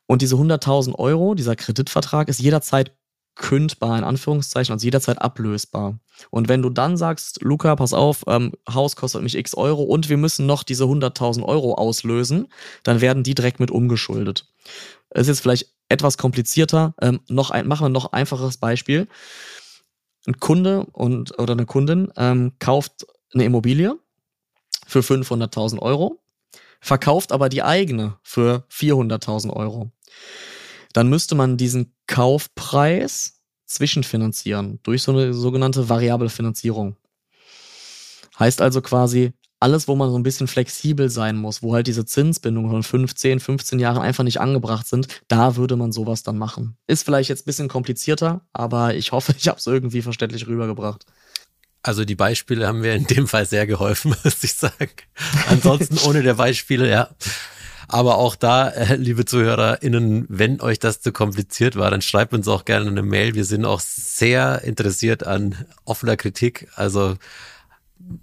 [0.08, 2.96] und diese 100.000 Euro, dieser Kreditvertrag ist jederzeit
[3.34, 5.98] kündbar, in Anführungszeichen, also jederzeit ablösbar.
[6.30, 10.08] Und wenn du dann sagst, Luca, pass auf, ähm, Haus kostet mich x Euro und
[10.08, 12.48] wir müssen noch diese 100.000 Euro auslösen,
[12.82, 14.46] dann werden die direkt mit umgeschuldet.
[15.10, 16.94] Es ist jetzt vielleicht etwas komplizierter.
[17.02, 19.08] Ähm, noch ein, machen wir noch einfaches Beispiel.
[20.26, 23.94] Ein Kunde und, oder eine Kundin ähm, kauft eine Immobilie
[24.86, 26.18] für 500.000 Euro,
[26.80, 29.92] verkauft aber die eigene für 400.000 Euro
[30.92, 36.96] dann müsste man diesen Kaufpreis zwischenfinanzieren durch so eine sogenannte variable Finanzierung.
[38.38, 42.04] Heißt also quasi, alles, wo man so ein bisschen flexibel sein muss, wo halt diese
[42.04, 46.76] Zinsbindungen von 15, 15 Jahren einfach nicht angebracht sind, da würde man sowas dann machen.
[46.86, 51.06] Ist vielleicht jetzt ein bisschen komplizierter, aber ich hoffe, ich habe es irgendwie verständlich rübergebracht.
[51.82, 54.90] Also die Beispiele haben mir in dem Fall sehr geholfen, muss ich sagen.
[55.48, 57.10] Ansonsten ohne der Beispiele, ja,
[57.88, 62.46] aber auch da, äh, liebe ZuhörerInnen, wenn euch das zu kompliziert war, dann schreibt uns
[62.46, 63.34] auch gerne eine Mail.
[63.34, 66.68] Wir sind auch sehr interessiert an offener Kritik.
[66.76, 67.16] Also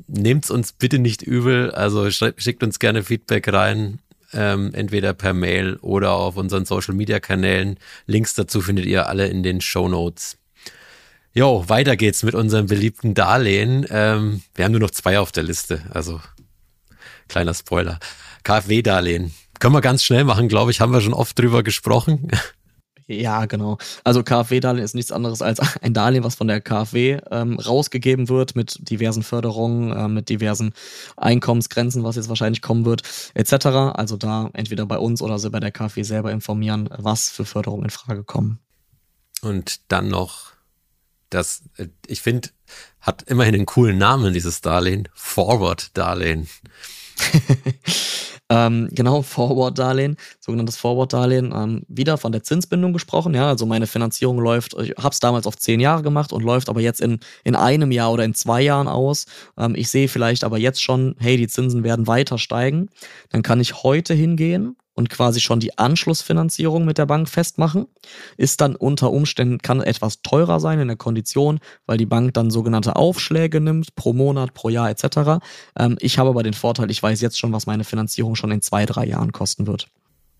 [0.08, 1.72] nehmt's uns bitte nicht übel.
[1.72, 4.00] Also schickt uns gerne Feedback rein.
[4.34, 7.78] Ähm, entweder per Mail oder auf unseren Social Media Kanälen.
[8.06, 10.38] Links dazu findet ihr alle in den Show Notes.
[11.34, 13.86] Jo, weiter geht's mit unserem beliebten Darlehen.
[13.90, 16.22] Ähm, wir haben nur noch zwei auf der Liste, also
[17.28, 18.00] kleiner Spoiler.
[18.44, 19.34] KfW-Darlehen.
[19.60, 22.30] Können wir ganz schnell machen, glaube ich, haben wir schon oft drüber gesprochen.
[23.08, 23.78] Ja, genau.
[24.04, 28.56] Also KfW-Darlehen ist nichts anderes als ein Darlehen, was von der KfW ähm, rausgegeben wird
[28.56, 30.74] mit diversen Förderungen, äh, mit diversen
[31.16, 33.04] Einkommensgrenzen, was jetzt wahrscheinlich kommen wird,
[33.36, 33.66] etc.
[33.94, 37.84] Also da entweder bei uns oder so bei der KfW selber informieren, was für Förderungen
[37.84, 38.60] in Frage kommen.
[39.42, 40.54] Und dann noch
[41.30, 42.50] das, äh, ich finde,
[43.02, 45.08] hat immerhin einen coolen Namen, dieses Darlehen.
[45.14, 46.48] Forward-Darlehen.
[48.56, 51.54] Ähm, genau, Forward-Darlehen, sogenanntes Forward-Darlehen.
[51.54, 53.34] Ähm, wieder von der Zinsbindung gesprochen.
[53.34, 56.70] Ja, also meine Finanzierung läuft, ich habe es damals auf zehn Jahre gemacht und läuft
[56.70, 59.26] aber jetzt in, in einem Jahr oder in zwei Jahren aus.
[59.58, 62.90] Ähm, ich sehe vielleicht aber jetzt schon, hey, die Zinsen werden weiter steigen.
[63.30, 67.88] Dann kann ich heute hingehen und quasi schon die Anschlussfinanzierung mit der Bank festmachen.
[68.38, 72.50] Ist dann unter Umständen, kann etwas teurer sein in der Kondition, weil die Bank dann
[72.50, 75.44] sogenannte Aufschläge nimmt, pro Monat, pro Jahr etc.
[75.78, 78.62] Ähm, ich habe aber den Vorteil, ich weiß jetzt schon, was meine Finanzierung schon in
[78.62, 79.88] zwei, drei Jahren kosten wird.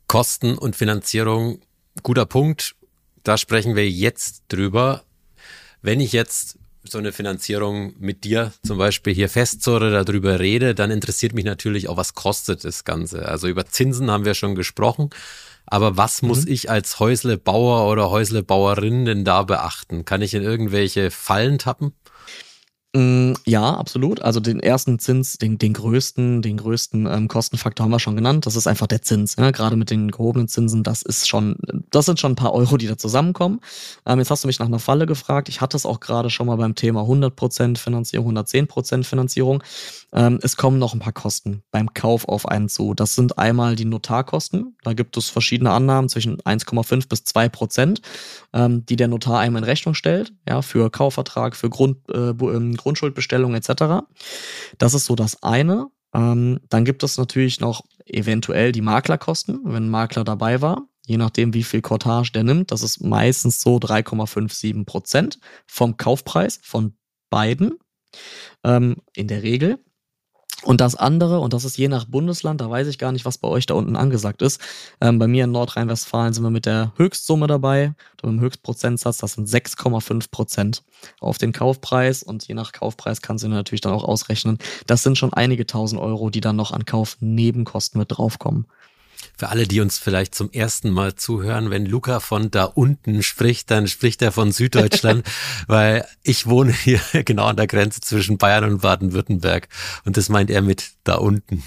[0.08, 1.60] Kosten und Finanzierung,
[2.02, 2.76] guter Punkt.
[3.24, 5.04] Da sprechen wir jetzt drüber.
[5.82, 6.58] Wenn ich jetzt
[6.90, 11.90] so eine Finanzierung mit dir zum Beispiel hier festzurre, darüber rede, dann interessiert mich natürlich
[11.90, 13.28] auch, was kostet das Ganze.
[13.28, 15.10] Also über Zinsen haben wir schon gesprochen.
[15.66, 16.30] Aber was mhm.
[16.30, 20.06] muss ich als Häuslebauer oder Häuslebauerin denn da beachten?
[20.06, 21.94] Kann ich in irgendwelche Fallen tappen?
[22.96, 24.22] Mm, ja, absolut.
[24.22, 28.46] Also den ersten Zins, den, den größten, den größten ähm, Kostenfaktor haben wir schon genannt.
[28.46, 29.36] Das ist einfach der Zins.
[29.36, 29.52] Ne?
[29.52, 31.58] Gerade mit den gehobenen Zinsen, das ist schon,
[31.92, 33.60] das sind schon ein paar Euro, die da zusammenkommen.
[34.06, 35.50] Ähm, jetzt hast du mich nach einer Falle gefragt.
[35.50, 39.62] Ich hatte es auch gerade schon mal beim Thema 100% Finanzierung, 110% Finanzierung.
[40.14, 42.94] Ähm, es kommen noch ein paar Kosten beim Kauf auf einen zu.
[42.94, 44.78] Das sind einmal die Notarkosten.
[44.84, 48.02] Da gibt es verschiedene Annahmen zwischen 1,5 bis 2 Prozent,
[48.54, 52.78] ähm, die der Notar einem in Rechnung stellt, ja, für Kaufvertrag, für Grund, äh, ähm,
[52.86, 54.06] Grundschuldbestellung etc.
[54.78, 55.88] Das ist so das eine.
[56.14, 60.88] Ähm, dann gibt es natürlich noch eventuell die Maklerkosten, wenn ein Makler dabei war.
[61.08, 66.60] Je nachdem, wie viel Cottage der nimmt, das ist meistens so 3,57 Prozent vom Kaufpreis
[66.62, 66.96] von
[67.32, 67.80] beiden
[68.64, 69.80] ähm, in der Regel.
[70.64, 73.38] Und das andere, und das ist je nach Bundesland, da weiß ich gar nicht, was
[73.38, 74.60] bei euch da unten angesagt ist.
[75.02, 79.34] Ähm, bei mir in Nordrhein-Westfalen sind wir mit der Höchstsumme dabei, mit dem Höchstprozentsatz, das
[79.34, 80.84] sind 6,5 Prozent
[81.20, 82.24] auf den Kaufpreis.
[82.24, 84.58] Und je nach Kaufpreis kannst du natürlich dann auch ausrechnen.
[84.88, 88.66] Das sind schon einige tausend Euro, die dann noch an Kaufnebenkosten mit draufkommen.
[89.38, 93.70] Für alle, die uns vielleicht zum ersten Mal zuhören, wenn Luca von da unten spricht,
[93.72, 95.26] dann spricht er von Süddeutschland,
[95.68, 99.68] weil ich wohne hier genau an der Grenze zwischen Bayern und Baden-Württemberg.
[100.06, 101.64] Und das meint er mit da unten.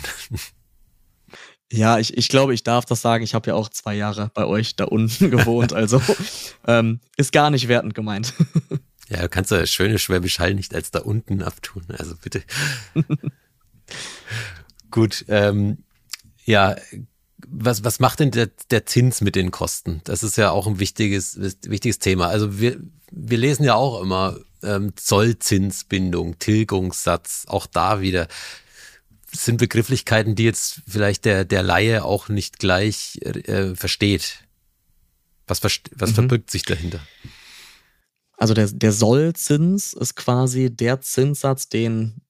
[1.70, 3.22] Ja, ich, ich glaube, ich darf das sagen.
[3.22, 5.72] Ich habe ja auch zwei Jahre bei euch da unten gewohnt.
[5.72, 6.00] Also
[6.66, 8.32] ähm, ist gar nicht wertend gemeint.
[9.10, 11.84] Ja, du kannst ja schöne Schwäbisch Hall nicht als da unten abtun.
[11.96, 12.42] Also bitte.
[14.90, 15.84] Gut, ähm,
[16.44, 16.76] ja,
[17.50, 20.00] was, was macht denn der, der Zins mit den Kosten?
[20.04, 22.28] Das ist ja auch ein wichtiges, wichtiges Thema.
[22.28, 22.78] Also wir,
[23.10, 28.28] wir lesen ja auch immer ähm, Zollzinsbindung, Tilgungssatz, auch da wieder
[29.30, 34.44] sind Begrifflichkeiten, die jetzt vielleicht der, der Laie auch nicht gleich äh, versteht.
[35.46, 36.14] Was, was mhm.
[36.14, 37.00] verbirgt sich dahinter?
[38.36, 42.22] Also der, der Sollzins ist quasi der Zinssatz, den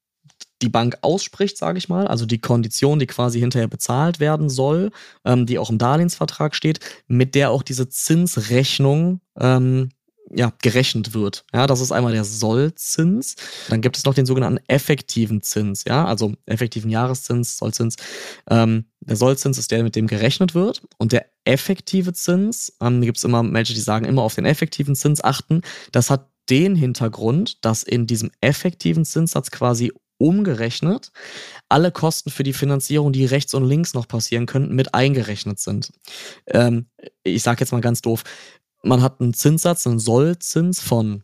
[0.63, 4.91] die Bank ausspricht, sage ich mal, also die Kondition, die quasi hinterher bezahlt werden soll,
[5.25, 9.91] ähm, die auch im Darlehensvertrag steht, mit der auch diese Zinsrechnung ähm,
[10.35, 11.45] ja, gerechnet wird.
[11.55, 13.37] Ja, das ist einmal der Sollzins.
[13.69, 17.97] Dann gibt es noch den sogenannten effektiven Zins, ja, also effektiven Jahreszins, Sollzins.
[18.51, 20.83] Ähm, der Sollzins ist der, mit dem gerechnet wird.
[20.99, 24.95] Und der effektive Zins, ähm, gibt es immer Menschen, die sagen, immer auf den effektiven
[24.95, 25.63] Zins achten.
[25.93, 31.13] Das hat den Hintergrund, dass in diesem effektiven Zinssatz quasi umgerechnet
[31.69, 35.93] alle Kosten für die Finanzierung, die rechts und links noch passieren könnten, mit eingerechnet sind.
[36.47, 36.87] Ähm,
[37.23, 38.25] ich sage jetzt mal ganz doof,
[38.83, 41.23] man hat einen Zinssatz, einen Sollzins von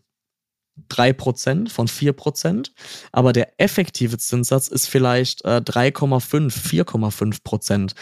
[0.90, 2.70] 3%, von 4%,
[3.12, 7.94] aber der effektive Zinssatz ist vielleicht äh, 3,5, 4,5%.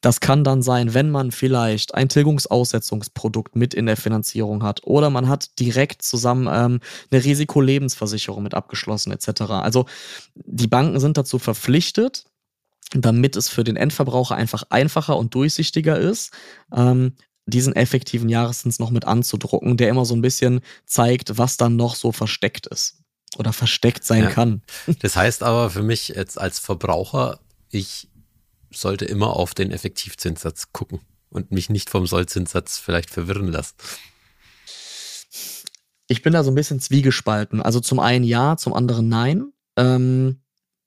[0.00, 5.10] Das kann dann sein, wenn man vielleicht ein Tilgungsaussetzungsprodukt mit in der Finanzierung hat oder
[5.10, 9.42] man hat direkt zusammen ähm, eine Risikolebensversicherung mit abgeschlossen etc.
[9.42, 9.86] Also
[10.34, 12.24] die Banken sind dazu verpflichtet,
[12.92, 16.32] damit es für den Endverbraucher einfach einfacher und durchsichtiger ist,
[16.74, 17.14] ähm,
[17.46, 21.94] diesen effektiven Jahreszins noch mit anzudrucken, der immer so ein bisschen zeigt, was dann noch
[21.94, 22.98] so versteckt ist
[23.36, 24.30] oder versteckt sein ja.
[24.30, 24.62] kann.
[25.00, 28.08] Das heißt aber für mich jetzt als Verbraucher, ich
[28.70, 33.74] sollte immer auf den Effektivzinssatz gucken und mich nicht vom Sollzinssatz vielleicht verwirren lassen.
[36.06, 37.62] Ich bin da so ein bisschen zwiegespalten.
[37.62, 39.52] Also zum einen ja, zum anderen nein.
[39.76, 40.40] Ähm,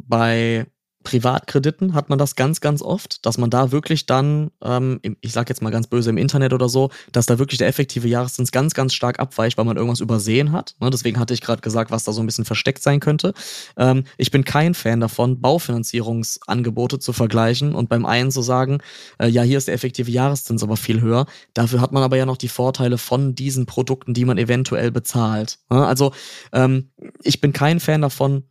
[0.04, 0.68] bei
[1.08, 5.48] Privatkrediten hat man das ganz, ganz oft, dass man da wirklich dann, ähm, ich sage
[5.48, 8.74] jetzt mal ganz böse im Internet oder so, dass da wirklich der effektive Jahreszins ganz,
[8.74, 10.76] ganz stark abweicht, weil man irgendwas übersehen hat.
[10.82, 10.90] Ne?
[10.90, 13.34] Deswegen hatte ich gerade gesagt, was da so ein bisschen versteckt sein könnte.
[13.78, 18.80] Ähm, ich bin kein Fan davon, Baufinanzierungsangebote zu vergleichen und beim einen zu sagen,
[19.18, 21.26] äh, ja, hier ist der effektive Jahreszins aber viel höher.
[21.54, 25.60] Dafür hat man aber ja noch die Vorteile von diesen Produkten, die man eventuell bezahlt.
[25.70, 25.88] Ne?
[25.88, 26.12] Also
[26.52, 26.90] ähm,
[27.24, 28.44] ich bin kein Fan davon,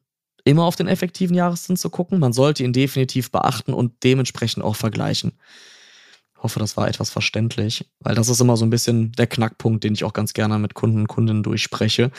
[0.46, 2.20] immer auf den effektiven Jahreszins zu gucken.
[2.20, 5.32] Man sollte ihn definitiv beachten und dementsprechend auch vergleichen.
[6.36, 9.82] Ich hoffe, das war etwas verständlich, weil das ist immer so ein bisschen der Knackpunkt,
[9.82, 12.12] den ich auch ganz gerne mit Kunden und Kundinnen durchspreche,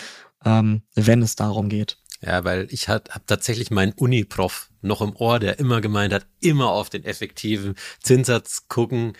[0.43, 1.97] ähm, wenn es darum geht.
[2.21, 6.71] Ja, weil ich habe tatsächlich meinen Uni-Prof noch im Ohr, der immer gemeint hat, immer
[6.71, 9.13] auf den effektiven Zinssatz gucken,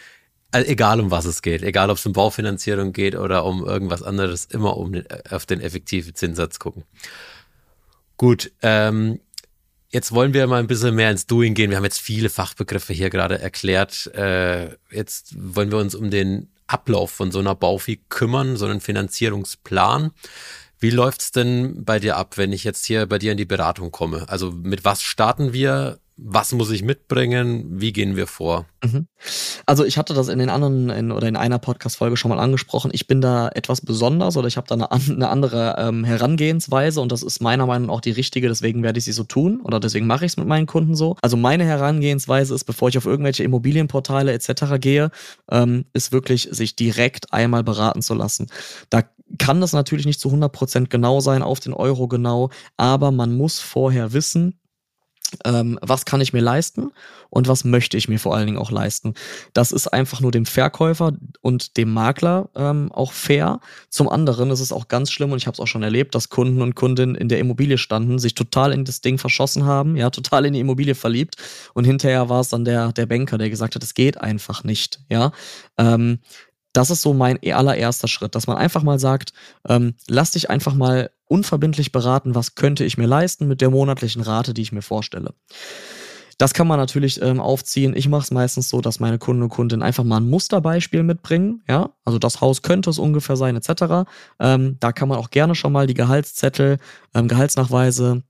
[0.51, 4.01] also egal um was es geht, egal ob es um Baufinanzierung geht oder um irgendwas
[4.01, 6.83] anderes, immer um den, auf den effektiven Zinssatz gucken.
[8.17, 9.19] Gut, ähm,
[9.89, 11.69] jetzt wollen wir mal ein bisschen mehr ins Doing gehen.
[11.69, 14.07] Wir haben jetzt viele Fachbegriffe hier gerade erklärt.
[14.15, 18.81] Äh, jetzt wollen wir uns um den Ablauf von so einer Baufi kümmern, so einen
[18.81, 20.11] Finanzierungsplan.
[20.79, 23.91] Wie läuft's denn bei dir ab, wenn ich jetzt hier bei dir in die Beratung
[23.91, 24.27] komme?
[24.29, 25.99] Also mit was starten wir?
[26.17, 27.65] Was muss ich mitbringen?
[27.79, 28.65] Wie gehen wir vor?
[28.83, 29.07] Mhm.
[29.67, 32.89] Also ich hatte das in den anderen in, oder in einer Podcast-Folge schon mal angesprochen.
[32.93, 37.11] Ich bin da etwas besonders oder ich habe da eine, eine andere ähm, Herangehensweise und
[37.11, 38.47] das ist meiner Meinung nach auch die richtige.
[38.47, 41.15] Deswegen werde ich sie so tun oder deswegen mache ich es mit meinen Kunden so.
[41.21, 44.79] Also meine Herangehensweise ist, bevor ich auf irgendwelche Immobilienportale etc.
[44.79, 45.11] gehe,
[45.51, 48.47] ähm, ist wirklich sich direkt einmal beraten zu lassen.
[48.89, 49.03] Da
[49.37, 53.59] kann das natürlich nicht zu 100% genau sein, auf den Euro genau, aber man muss
[53.59, 54.59] vorher wissen,
[55.45, 56.91] ähm, was kann ich mir leisten
[57.29, 59.13] und was möchte ich mir vor allen Dingen auch leisten.
[59.53, 63.59] Das ist einfach nur dem Verkäufer und dem Makler ähm, auch fair.
[63.89, 66.29] Zum anderen ist es auch ganz schlimm und ich habe es auch schon erlebt, dass
[66.29, 70.09] Kunden und Kundinnen in der Immobilie standen, sich total in das Ding verschossen haben, ja,
[70.09, 71.35] total in die Immobilie verliebt
[71.73, 74.99] und hinterher war es dann der, der Banker, der gesagt hat, es geht einfach nicht,
[75.09, 75.31] ja.
[75.77, 76.19] Ähm,
[76.73, 79.33] das ist so mein allererster Schritt, dass man einfach mal sagt,
[79.67, 84.21] ähm, lass dich einfach mal unverbindlich beraten, was könnte ich mir leisten mit der monatlichen
[84.21, 85.33] Rate, die ich mir vorstelle.
[86.37, 87.95] Das kann man natürlich ähm, aufziehen.
[87.95, 91.63] Ich mache es meistens so, dass meine Kunden und Kundinnen einfach mal ein Musterbeispiel mitbringen.
[91.67, 94.07] Ja, also das Haus könnte es ungefähr sein, etc.
[94.39, 96.77] Ähm, da kann man auch gerne schon mal die Gehaltszettel,
[97.15, 98.21] ähm, Gehaltsnachweise,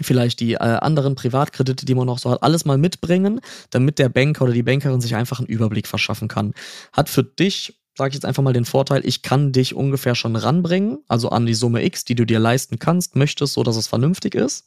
[0.00, 4.10] vielleicht die äh, anderen Privatkredite, die man noch so hat, alles mal mitbringen, damit der
[4.10, 6.52] Banker oder die Bankerin sich einfach einen Überblick verschaffen kann.
[6.92, 10.36] Hat für dich sage ich jetzt einfach mal den Vorteil, ich kann dich ungefähr schon
[10.36, 13.86] ranbringen, also an die Summe X, die du dir leisten kannst, möchtest, so dass es
[13.86, 14.66] vernünftig ist.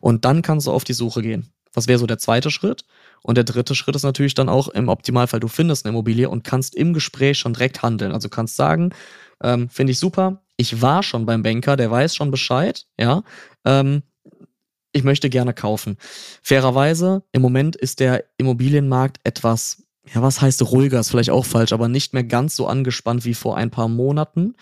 [0.00, 1.52] Und dann kannst du auf die Suche gehen.
[1.72, 2.84] Was wäre so der zweite Schritt?
[3.22, 6.44] Und der dritte Schritt ist natürlich dann auch im Optimalfall, du findest eine Immobilie und
[6.44, 8.12] kannst im Gespräch schon direkt handeln.
[8.12, 8.90] Also kannst sagen,
[9.42, 13.22] ähm, finde ich super, ich war schon beim Banker, der weiß schon Bescheid, ja.
[13.64, 14.02] Ähm,
[14.92, 15.96] ich möchte gerne kaufen.
[16.42, 21.72] Fairerweise, im Moment ist der Immobilienmarkt etwas, ja, was heißt ruhiger, ist vielleicht auch falsch,
[21.72, 24.54] aber nicht mehr ganz so angespannt wie vor ein paar Monaten.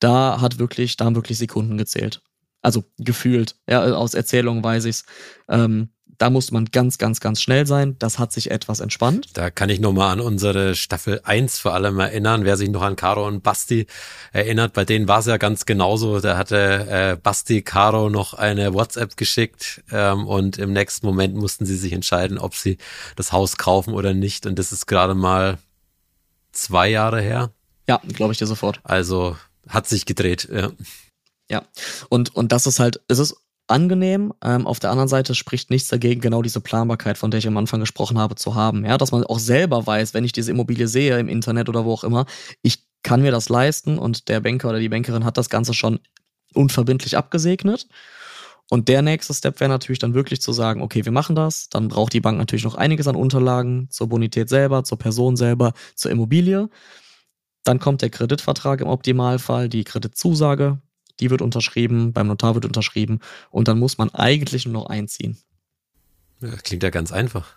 [0.00, 2.22] Da hat wirklich, da haben wirklich Sekunden gezählt.
[2.62, 5.04] Also gefühlt, ja, aus Erzählungen weiß ich's.
[5.48, 7.96] Ähm, da muss man ganz, ganz, ganz schnell sein.
[7.98, 9.28] Das hat sich etwas entspannt.
[9.34, 12.44] Da kann ich nochmal an unsere Staffel 1 vor allem erinnern.
[12.44, 13.86] Wer sich noch an Caro und Basti
[14.32, 16.20] erinnert, bei denen war es ja ganz genauso.
[16.20, 21.66] Da hatte äh, Basti Caro noch eine WhatsApp geschickt ähm, und im nächsten Moment mussten
[21.66, 22.78] sie sich entscheiden, ob sie
[23.16, 24.46] das Haus kaufen oder nicht.
[24.46, 25.58] Und das ist gerade mal
[26.52, 27.50] zwei Jahre her.
[27.88, 28.80] Ja, glaube ich dir sofort.
[28.84, 29.36] Also
[29.68, 30.70] hat sich gedreht, ja.
[31.50, 31.62] Ja,
[32.08, 34.32] und, und das ist halt, es ist angenehm.
[34.42, 37.56] Ähm, auf der anderen Seite spricht nichts dagegen, genau diese Planbarkeit, von der ich am
[37.56, 38.84] Anfang gesprochen habe, zu haben.
[38.84, 41.92] Ja, dass man auch selber weiß, wenn ich diese Immobilie sehe im Internet oder wo
[41.92, 42.26] auch immer,
[42.62, 46.00] ich kann mir das leisten und der Banker oder die Bankerin hat das Ganze schon
[46.54, 47.86] unverbindlich abgesegnet.
[48.70, 51.68] Und der nächste Step wäre natürlich dann wirklich zu sagen, okay, wir machen das.
[51.68, 55.74] Dann braucht die Bank natürlich noch einiges an Unterlagen zur Bonität selber, zur Person selber,
[55.94, 56.70] zur Immobilie.
[57.64, 60.78] Dann kommt der Kreditvertrag im Optimalfall, die Kreditzusage,
[61.20, 65.38] die wird unterschrieben, beim Notar wird unterschrieben und dann muss man eigentlich nur noch einziehen.
[66.40, 67.56] Ja, klingt ja ganz einfach.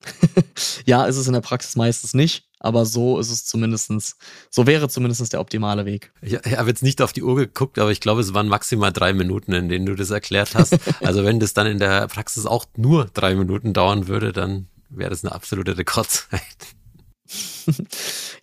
[0.86, 4.16] ja, ist es in der Praxis meistens nicht, aber so ist es zumindestens,
[4.50, 6.12] so wäre zumindest der optimale Weg.
[6.20, 8.92] Ich, ich habe jetzt nicht auf die Uhr geguckt, aber ich glaube, es waren maximal
[8.92, 10.78] drei Minuten, in denen du das erklärt hast.
[11.02, 15.10] also wenn das dann in der Praxis auch nur drei Minuten dauern würde, dann wäre
[15.10, 16.40] das eine absolute Rekordzeit.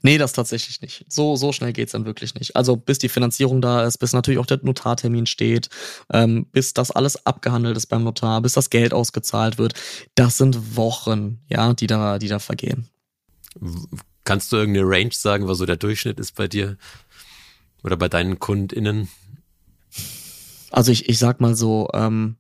[0.05, 1.03] nee, das tatsächlich nicht.
[1.09, 2.55] So, so schnell geht's dann wirklich nicht.
[2.55, 5.69] Also bis die Finanzierung da ist, bis natürlich auch der Notartermin steht,
[6.13, 9.73] ähm, bis das alles abgehandelt ist beim Notar, bis das Geld ausgezahlt wird,
[10.13, 12.87] das sind Wochen, ja, die da, die da vergehen.
[14.23, 16.77] Kannst du irgendeine Range sagen, was so der Durchschnitt ist bei dir
[17.83, 19.09] oder bei deinen KundInnen?
[20.69, 22.37] Also ich, ich sag mal so, ähm,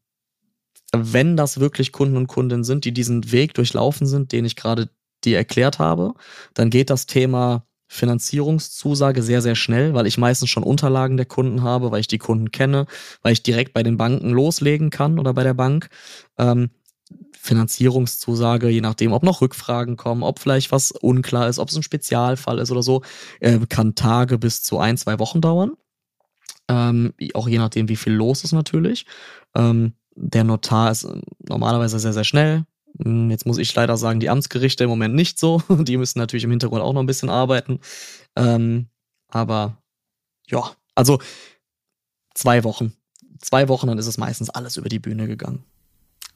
[0.93, 4.89] wenn das wirklich Kunden und Kundinnen sind, die diesen Weg durchlaufen sind, den ich gerade
[5.25, 6.13] die erklärt habe,
[6.53, 11.61] dann geht das Thema Finanzierungszusage sehr, sehr schnell, weil ich meistens schon Unterlagen der Kunden
[11.61, 12.87] habe, weil ich die Kunden kenne,
[13.21, 15.89] weil ich direkt bei den Banken loslegen kann oder bei der Bank.
[16.37, 16.69] Ähm,
[17.39, 21.83] Finanzierungszusage, je nachdem, ob noch Rückfragen kommen, ob vielleicht was unklar ist, ob es ein
[21.83, 23.03] Spezialfall ist oder so,
[23.39, 25.73] äh, kann Tage bis zu ein, zwei Wochen dauern.
[26.67, 29.05] Ähm, auch je nachdem, wie viel los ist natürlich.
[29.55, 31.07] Ähm, der Notar ist
[31.47, 32.65] normalerweise sehr, sehr schnell.
[33.03, 35.61] Hm, jetzt muss ich leider sagen, die Amtsgerichte im Moment nicht so.
[35.69, 37.79] Die müssen natürlich im Hintergrund auch noch ein bisschen arbeiten.
[38.35, 38.87] Ähm,
[39.27, 39.81] aber
[40.47, 41.19] ja, also
[42.33, 42.93] zwei Wochen.
[43.39, 45.63] Zwei Wochen, dann ist es meistens alles über die Bühne gegangen.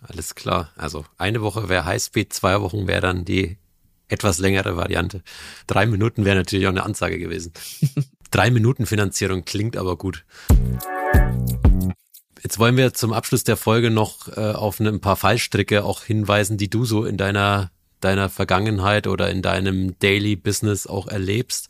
[0.02, 0.72] Alles klar.
[0.76, 3.58] Also eine Woche wäre Highspeed, zwei Wochen wäre dann die
[4.08, 5.24] etwas längere Variante.
[5.68, 7.54] Drei Minuten wäre natürlich auch eine Ansage gewesen.
[8.32, 10.26] Drei Minuten Finanzierung klingt aber gut.
[12.42, 16.58] Jetzt wollen wir zum Abschluss der Folge noch äh, auf ein paar Fallstricke auch hinweisen,
[16.58, 21.70] die du so in deiner, deiner Vergangenheit oder in deinem Daily Business auch erlebst.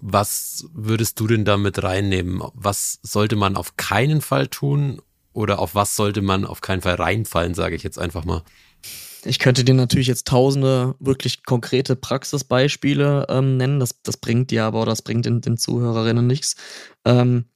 [0.00, 2.42] Was würdest du denn damit reinnehmen?
[2.54, 5.00] Was sollte man auf keinen Fall tun
[5.32, 8.42] oder auf was sollte man auf keinen Fall reinfallen, sage ich jetzt einfach mal?
[9.24, 13.80] Ich könnte dir natürlich jetzt tausende wirklich konkrete Praxisbeispiele ähm, nennen.
[13.80, 16.54] Das, das bringt dir aber oder das bringt den, den Zuhörerinnen nichts.
[17.04, 17.46] Ähm,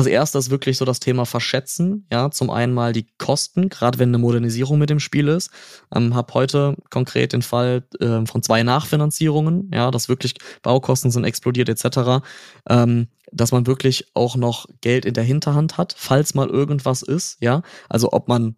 [0.00, 2.06] das erste ist wirklich so das Thema Verschätzen.
[2.10, 5.50] Ja, zum einen mal die Kosten, gerade wenn eine Modernisierung mit dem Spiel ist.
[5.94, 11.24] Ähm, hab heute konkret den Fall äh, von zwei Nachfinanzierungen, ja, dass wirklich Baukosten sind
[11.24, 12.24] explodiert etc.
[12.68, 17.36] Ähm, dass man wirklich auch noch Geld in der Hinterhand hat, falls mal irgendwas ist,
[17.40, 17.62] ja.
[17.88, 18.56] Also ob man,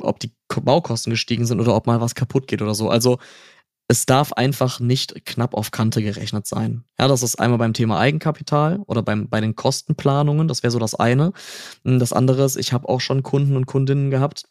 [0.00, 2.88] ob die Baukosten gestiegen sind oder ob mal was kaputt geht oder so.
[2.88, 3.18] Also
[3.90, 6.84] es darf einfach nicht knapp auf Kante gerechnet sein.
[6.96, 10.78] Ja, das ist einmal beim Thema Eigenkapital oder beim, bei den Kostenplanungen, das wäre so
[10.78, 11.32] das eine.
[11.82, 14.44] Das andere ist, ich habe auch schon Kunden und Kundinnen gehabt,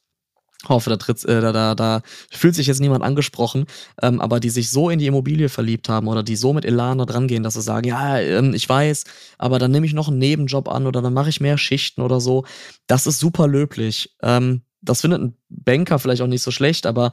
[0.68, 3.66] hoffe, da, tritt, äh, da, da, da fühlt sich jetzt niemand angesprochen,
[4.02, 6.98] ähm, aber die sich so in die Immobilie verliebt haben oder die so mit Elan
[6.98, 9.06] da dran gehen, dass sie sagen, ja, ähm, ich weiß,
[9.38, 12.20] aber dann nehme ich noch einen Nebenjob an oder dann mache ich mehr Schichten oder
[12.20, 12.44] so.
[12.88, 14.18] Das ist super löblich.
[14.22, 17.12] Ähm, das findet ein Banker vielleicht auch nicht so schlecht, aber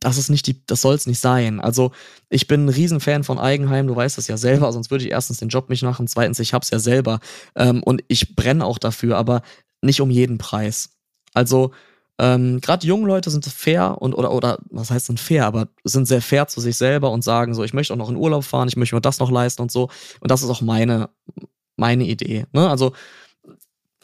[0.00, 1.60] das ist nicht die, das soll es nicht sein.
[1.60, 1.92] Also
[2.28, 5.38] ich bin ein Riesenfan von Eigenheim, du weißt das ja selber, sonst würde ich erstens
[5.38, 7.20] den Job nicht machen, zweitens, ich hab's ja selber
[7.54, 9.42] ähm, und ich brenne auch dafür, aber
[9.82, 10.90] nicht um jeden Preis.
[11.34, 11.72] Also
[12.18, 16.08] ähm, gerade junge Leute sind fair und oder oder was heißt denn fair, aber sind
[16.08, 18.68] sehr fair zu sich selber und sagen so, ich möchte auch noch in Urlaub fahren,
[18.68, 19.88] ich möchte mir das noch leisten und so.
[20.20, 21.10] Und das ist auch meine
[21.76, 22.46] meine Idee.
[22.52, 22.68] Ne?
[22.68, 22.92] Also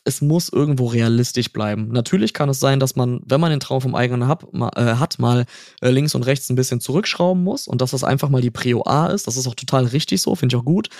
[0.04, 1.88] es muss irgendwo realistisch bleiben.
[1.88, 4.96] Natürlich kann es sein, dass man, wenn man den Traum vom eigenen hab, ma, äh,
[4.96, 5.46] hat, mal
[5.80, 8.82] äh, links und rechts ein bisschen zurückschrauben muss und dass das einfach mal die Prio
[8.84, 9.26] A ist.
[9.26, 10.90] Das ist auch total richtig so, finde ich auch gut.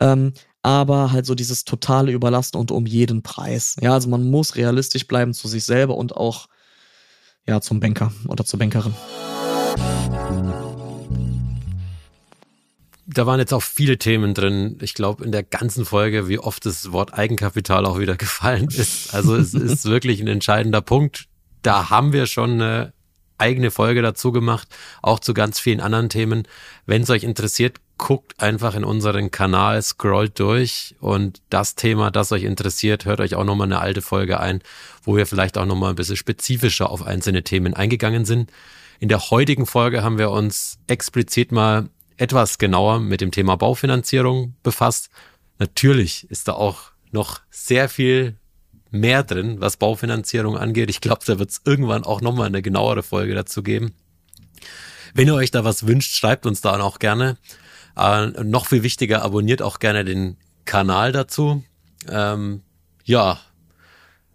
[0.00, 0.32] Ähm,
[0.62, 3.76] aber halt so dieses totale Überlasten und um jeden Preis.
[3.80, 6.48] Ja, also man muss realistisch bleiben zu sich selber und auch
[7.46, 8.94] ja zum Banker oder zur Bankerin.
[13.08, 14.78] Da waren jetzt auch viele Themen drin.
[14.82, 19.14] Ich glaube, in der ganzen Folge, wie oft das Wort Eigenkapital auch wieder gefallen ist.
[19.14, 21.26] Also es ist wirklich ein entscheidender Punkt.
[21.62, 22.92] Da haben wir schon eine
[23.38, 24.68] eigene Folge dazu gemacht,
[25.00, 26.46] auch zu ganz vielen anderen Themen.
[26.86, 32.30] Wenn es euch interessiert, guckt einfach in unseren Kanal, scrollt durch und das Thema, das
[32.30, 34.60] euch interessiert, hört euch auch nochmal eine alte Folge ein,
[35.02, 38.52] wo wir vielleicht auch nochmal ein bisschen spezifischer auf einzelne Themen eingegangen sind.
[39.00, 41.88] In der heutigen Folge haben wir uns explizit mal
[42.18, 45.08] etwas genauer mit dem Thema Baufinanzierung befasst.
[45.58, 48.36] Natürlich ist da auch noch sehr viel
[48.90, 50.90] mehr drin, was Baufinanzierung angeht.
[50.90, 53.94] Ich glaube, da wird es irgendwann auch nochmal eine genauere Folge dazu geben.
[55.14, 57.38] Wenn ihr euch da was wünscht, schreibt uns da auch gerne.
[57.96, 61.64] Äh, noch viel wichtiger, abonniert auch gerne den Kanal dazu.
[62.08, 62.62] Ähm,
[63.04, 63.40] ja,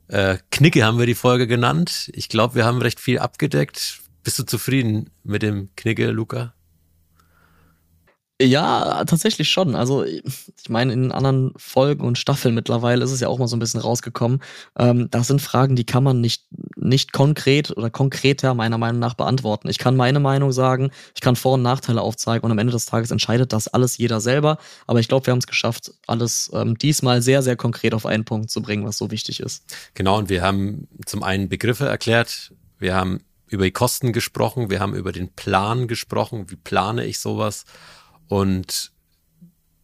[0.08, 2.12] äh, Knicke haben wir die Folge genannt.
[2.14, 4.00] Ich glaube, wir haben recht viel abgedeckt.
[4.24, 6.54] Bist du zufrieden mit dem Knicke, Luca?
[8.42, 9.76] Ja, tatsächlich schon.
[9.76, 10.24] Also ich
[10.68, 13.80] meine, in anderen Folgen und Staffeln mittlerweile ist es ja auch mal so ein bisschen
[13.80, 14.42] rausgekommen.
[14.78, 19.14] Ähm, das sind Fragen, die kann man nicht, nicht konkret oder konkreter meiner Meinung nach
[19.14, 19.70] beantworten.
[19.70, 22.88] Ich kann meine Meinung sagen, ich kann Vor- und Nachteile aufzeigen und am Ende des
[22.88, 24.58] Tages entscheidet das alles jeder selber.
[24.88, 28.26] Aber ich glaube, wir haben es geschafft, alles ähm, diesmal sehr, sehr konkret auf einen
[28.26, 29.64] Punkt zu bringen, was so wichtig ist.
[29.94, 34.80] Genau, und wir haben zum einen Begriffe erklärt, wir haben über die Kosten gesprochen, wir
[34.80, 37.66] haben über den Plan gesprochen, wie plane ich sowas
[38.28, 38.92] und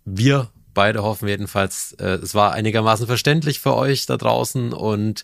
[0.06, 5.24] wir beide hoffen jedenfalls, äh, es war einigermaßen verständlich für euch da draußen und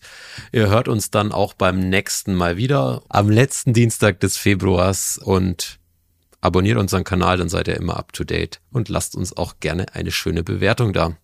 [0.52, 5.80] ihr hört uns dann auch beim nächsten Mal wieder am letzten Dienstag des Februars und
[6.42, 9.86] abonniert unseren Kanal, dann seid ihr immer up to date und lasst uns auch gerne
[9.94, 11.16] eine schöne Bewertung da.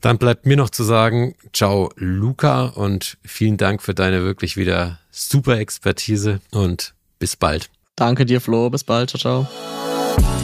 [0.00, 5.00] Dann bleibt mir noch zu sagen, ciao Luca und vielen Dank für deine wirklich wieder
[5.10, 7.70] super Expertise und bis bald.
[7.96, 10.43] Danke dir Flo, bis bald, ciao ciao.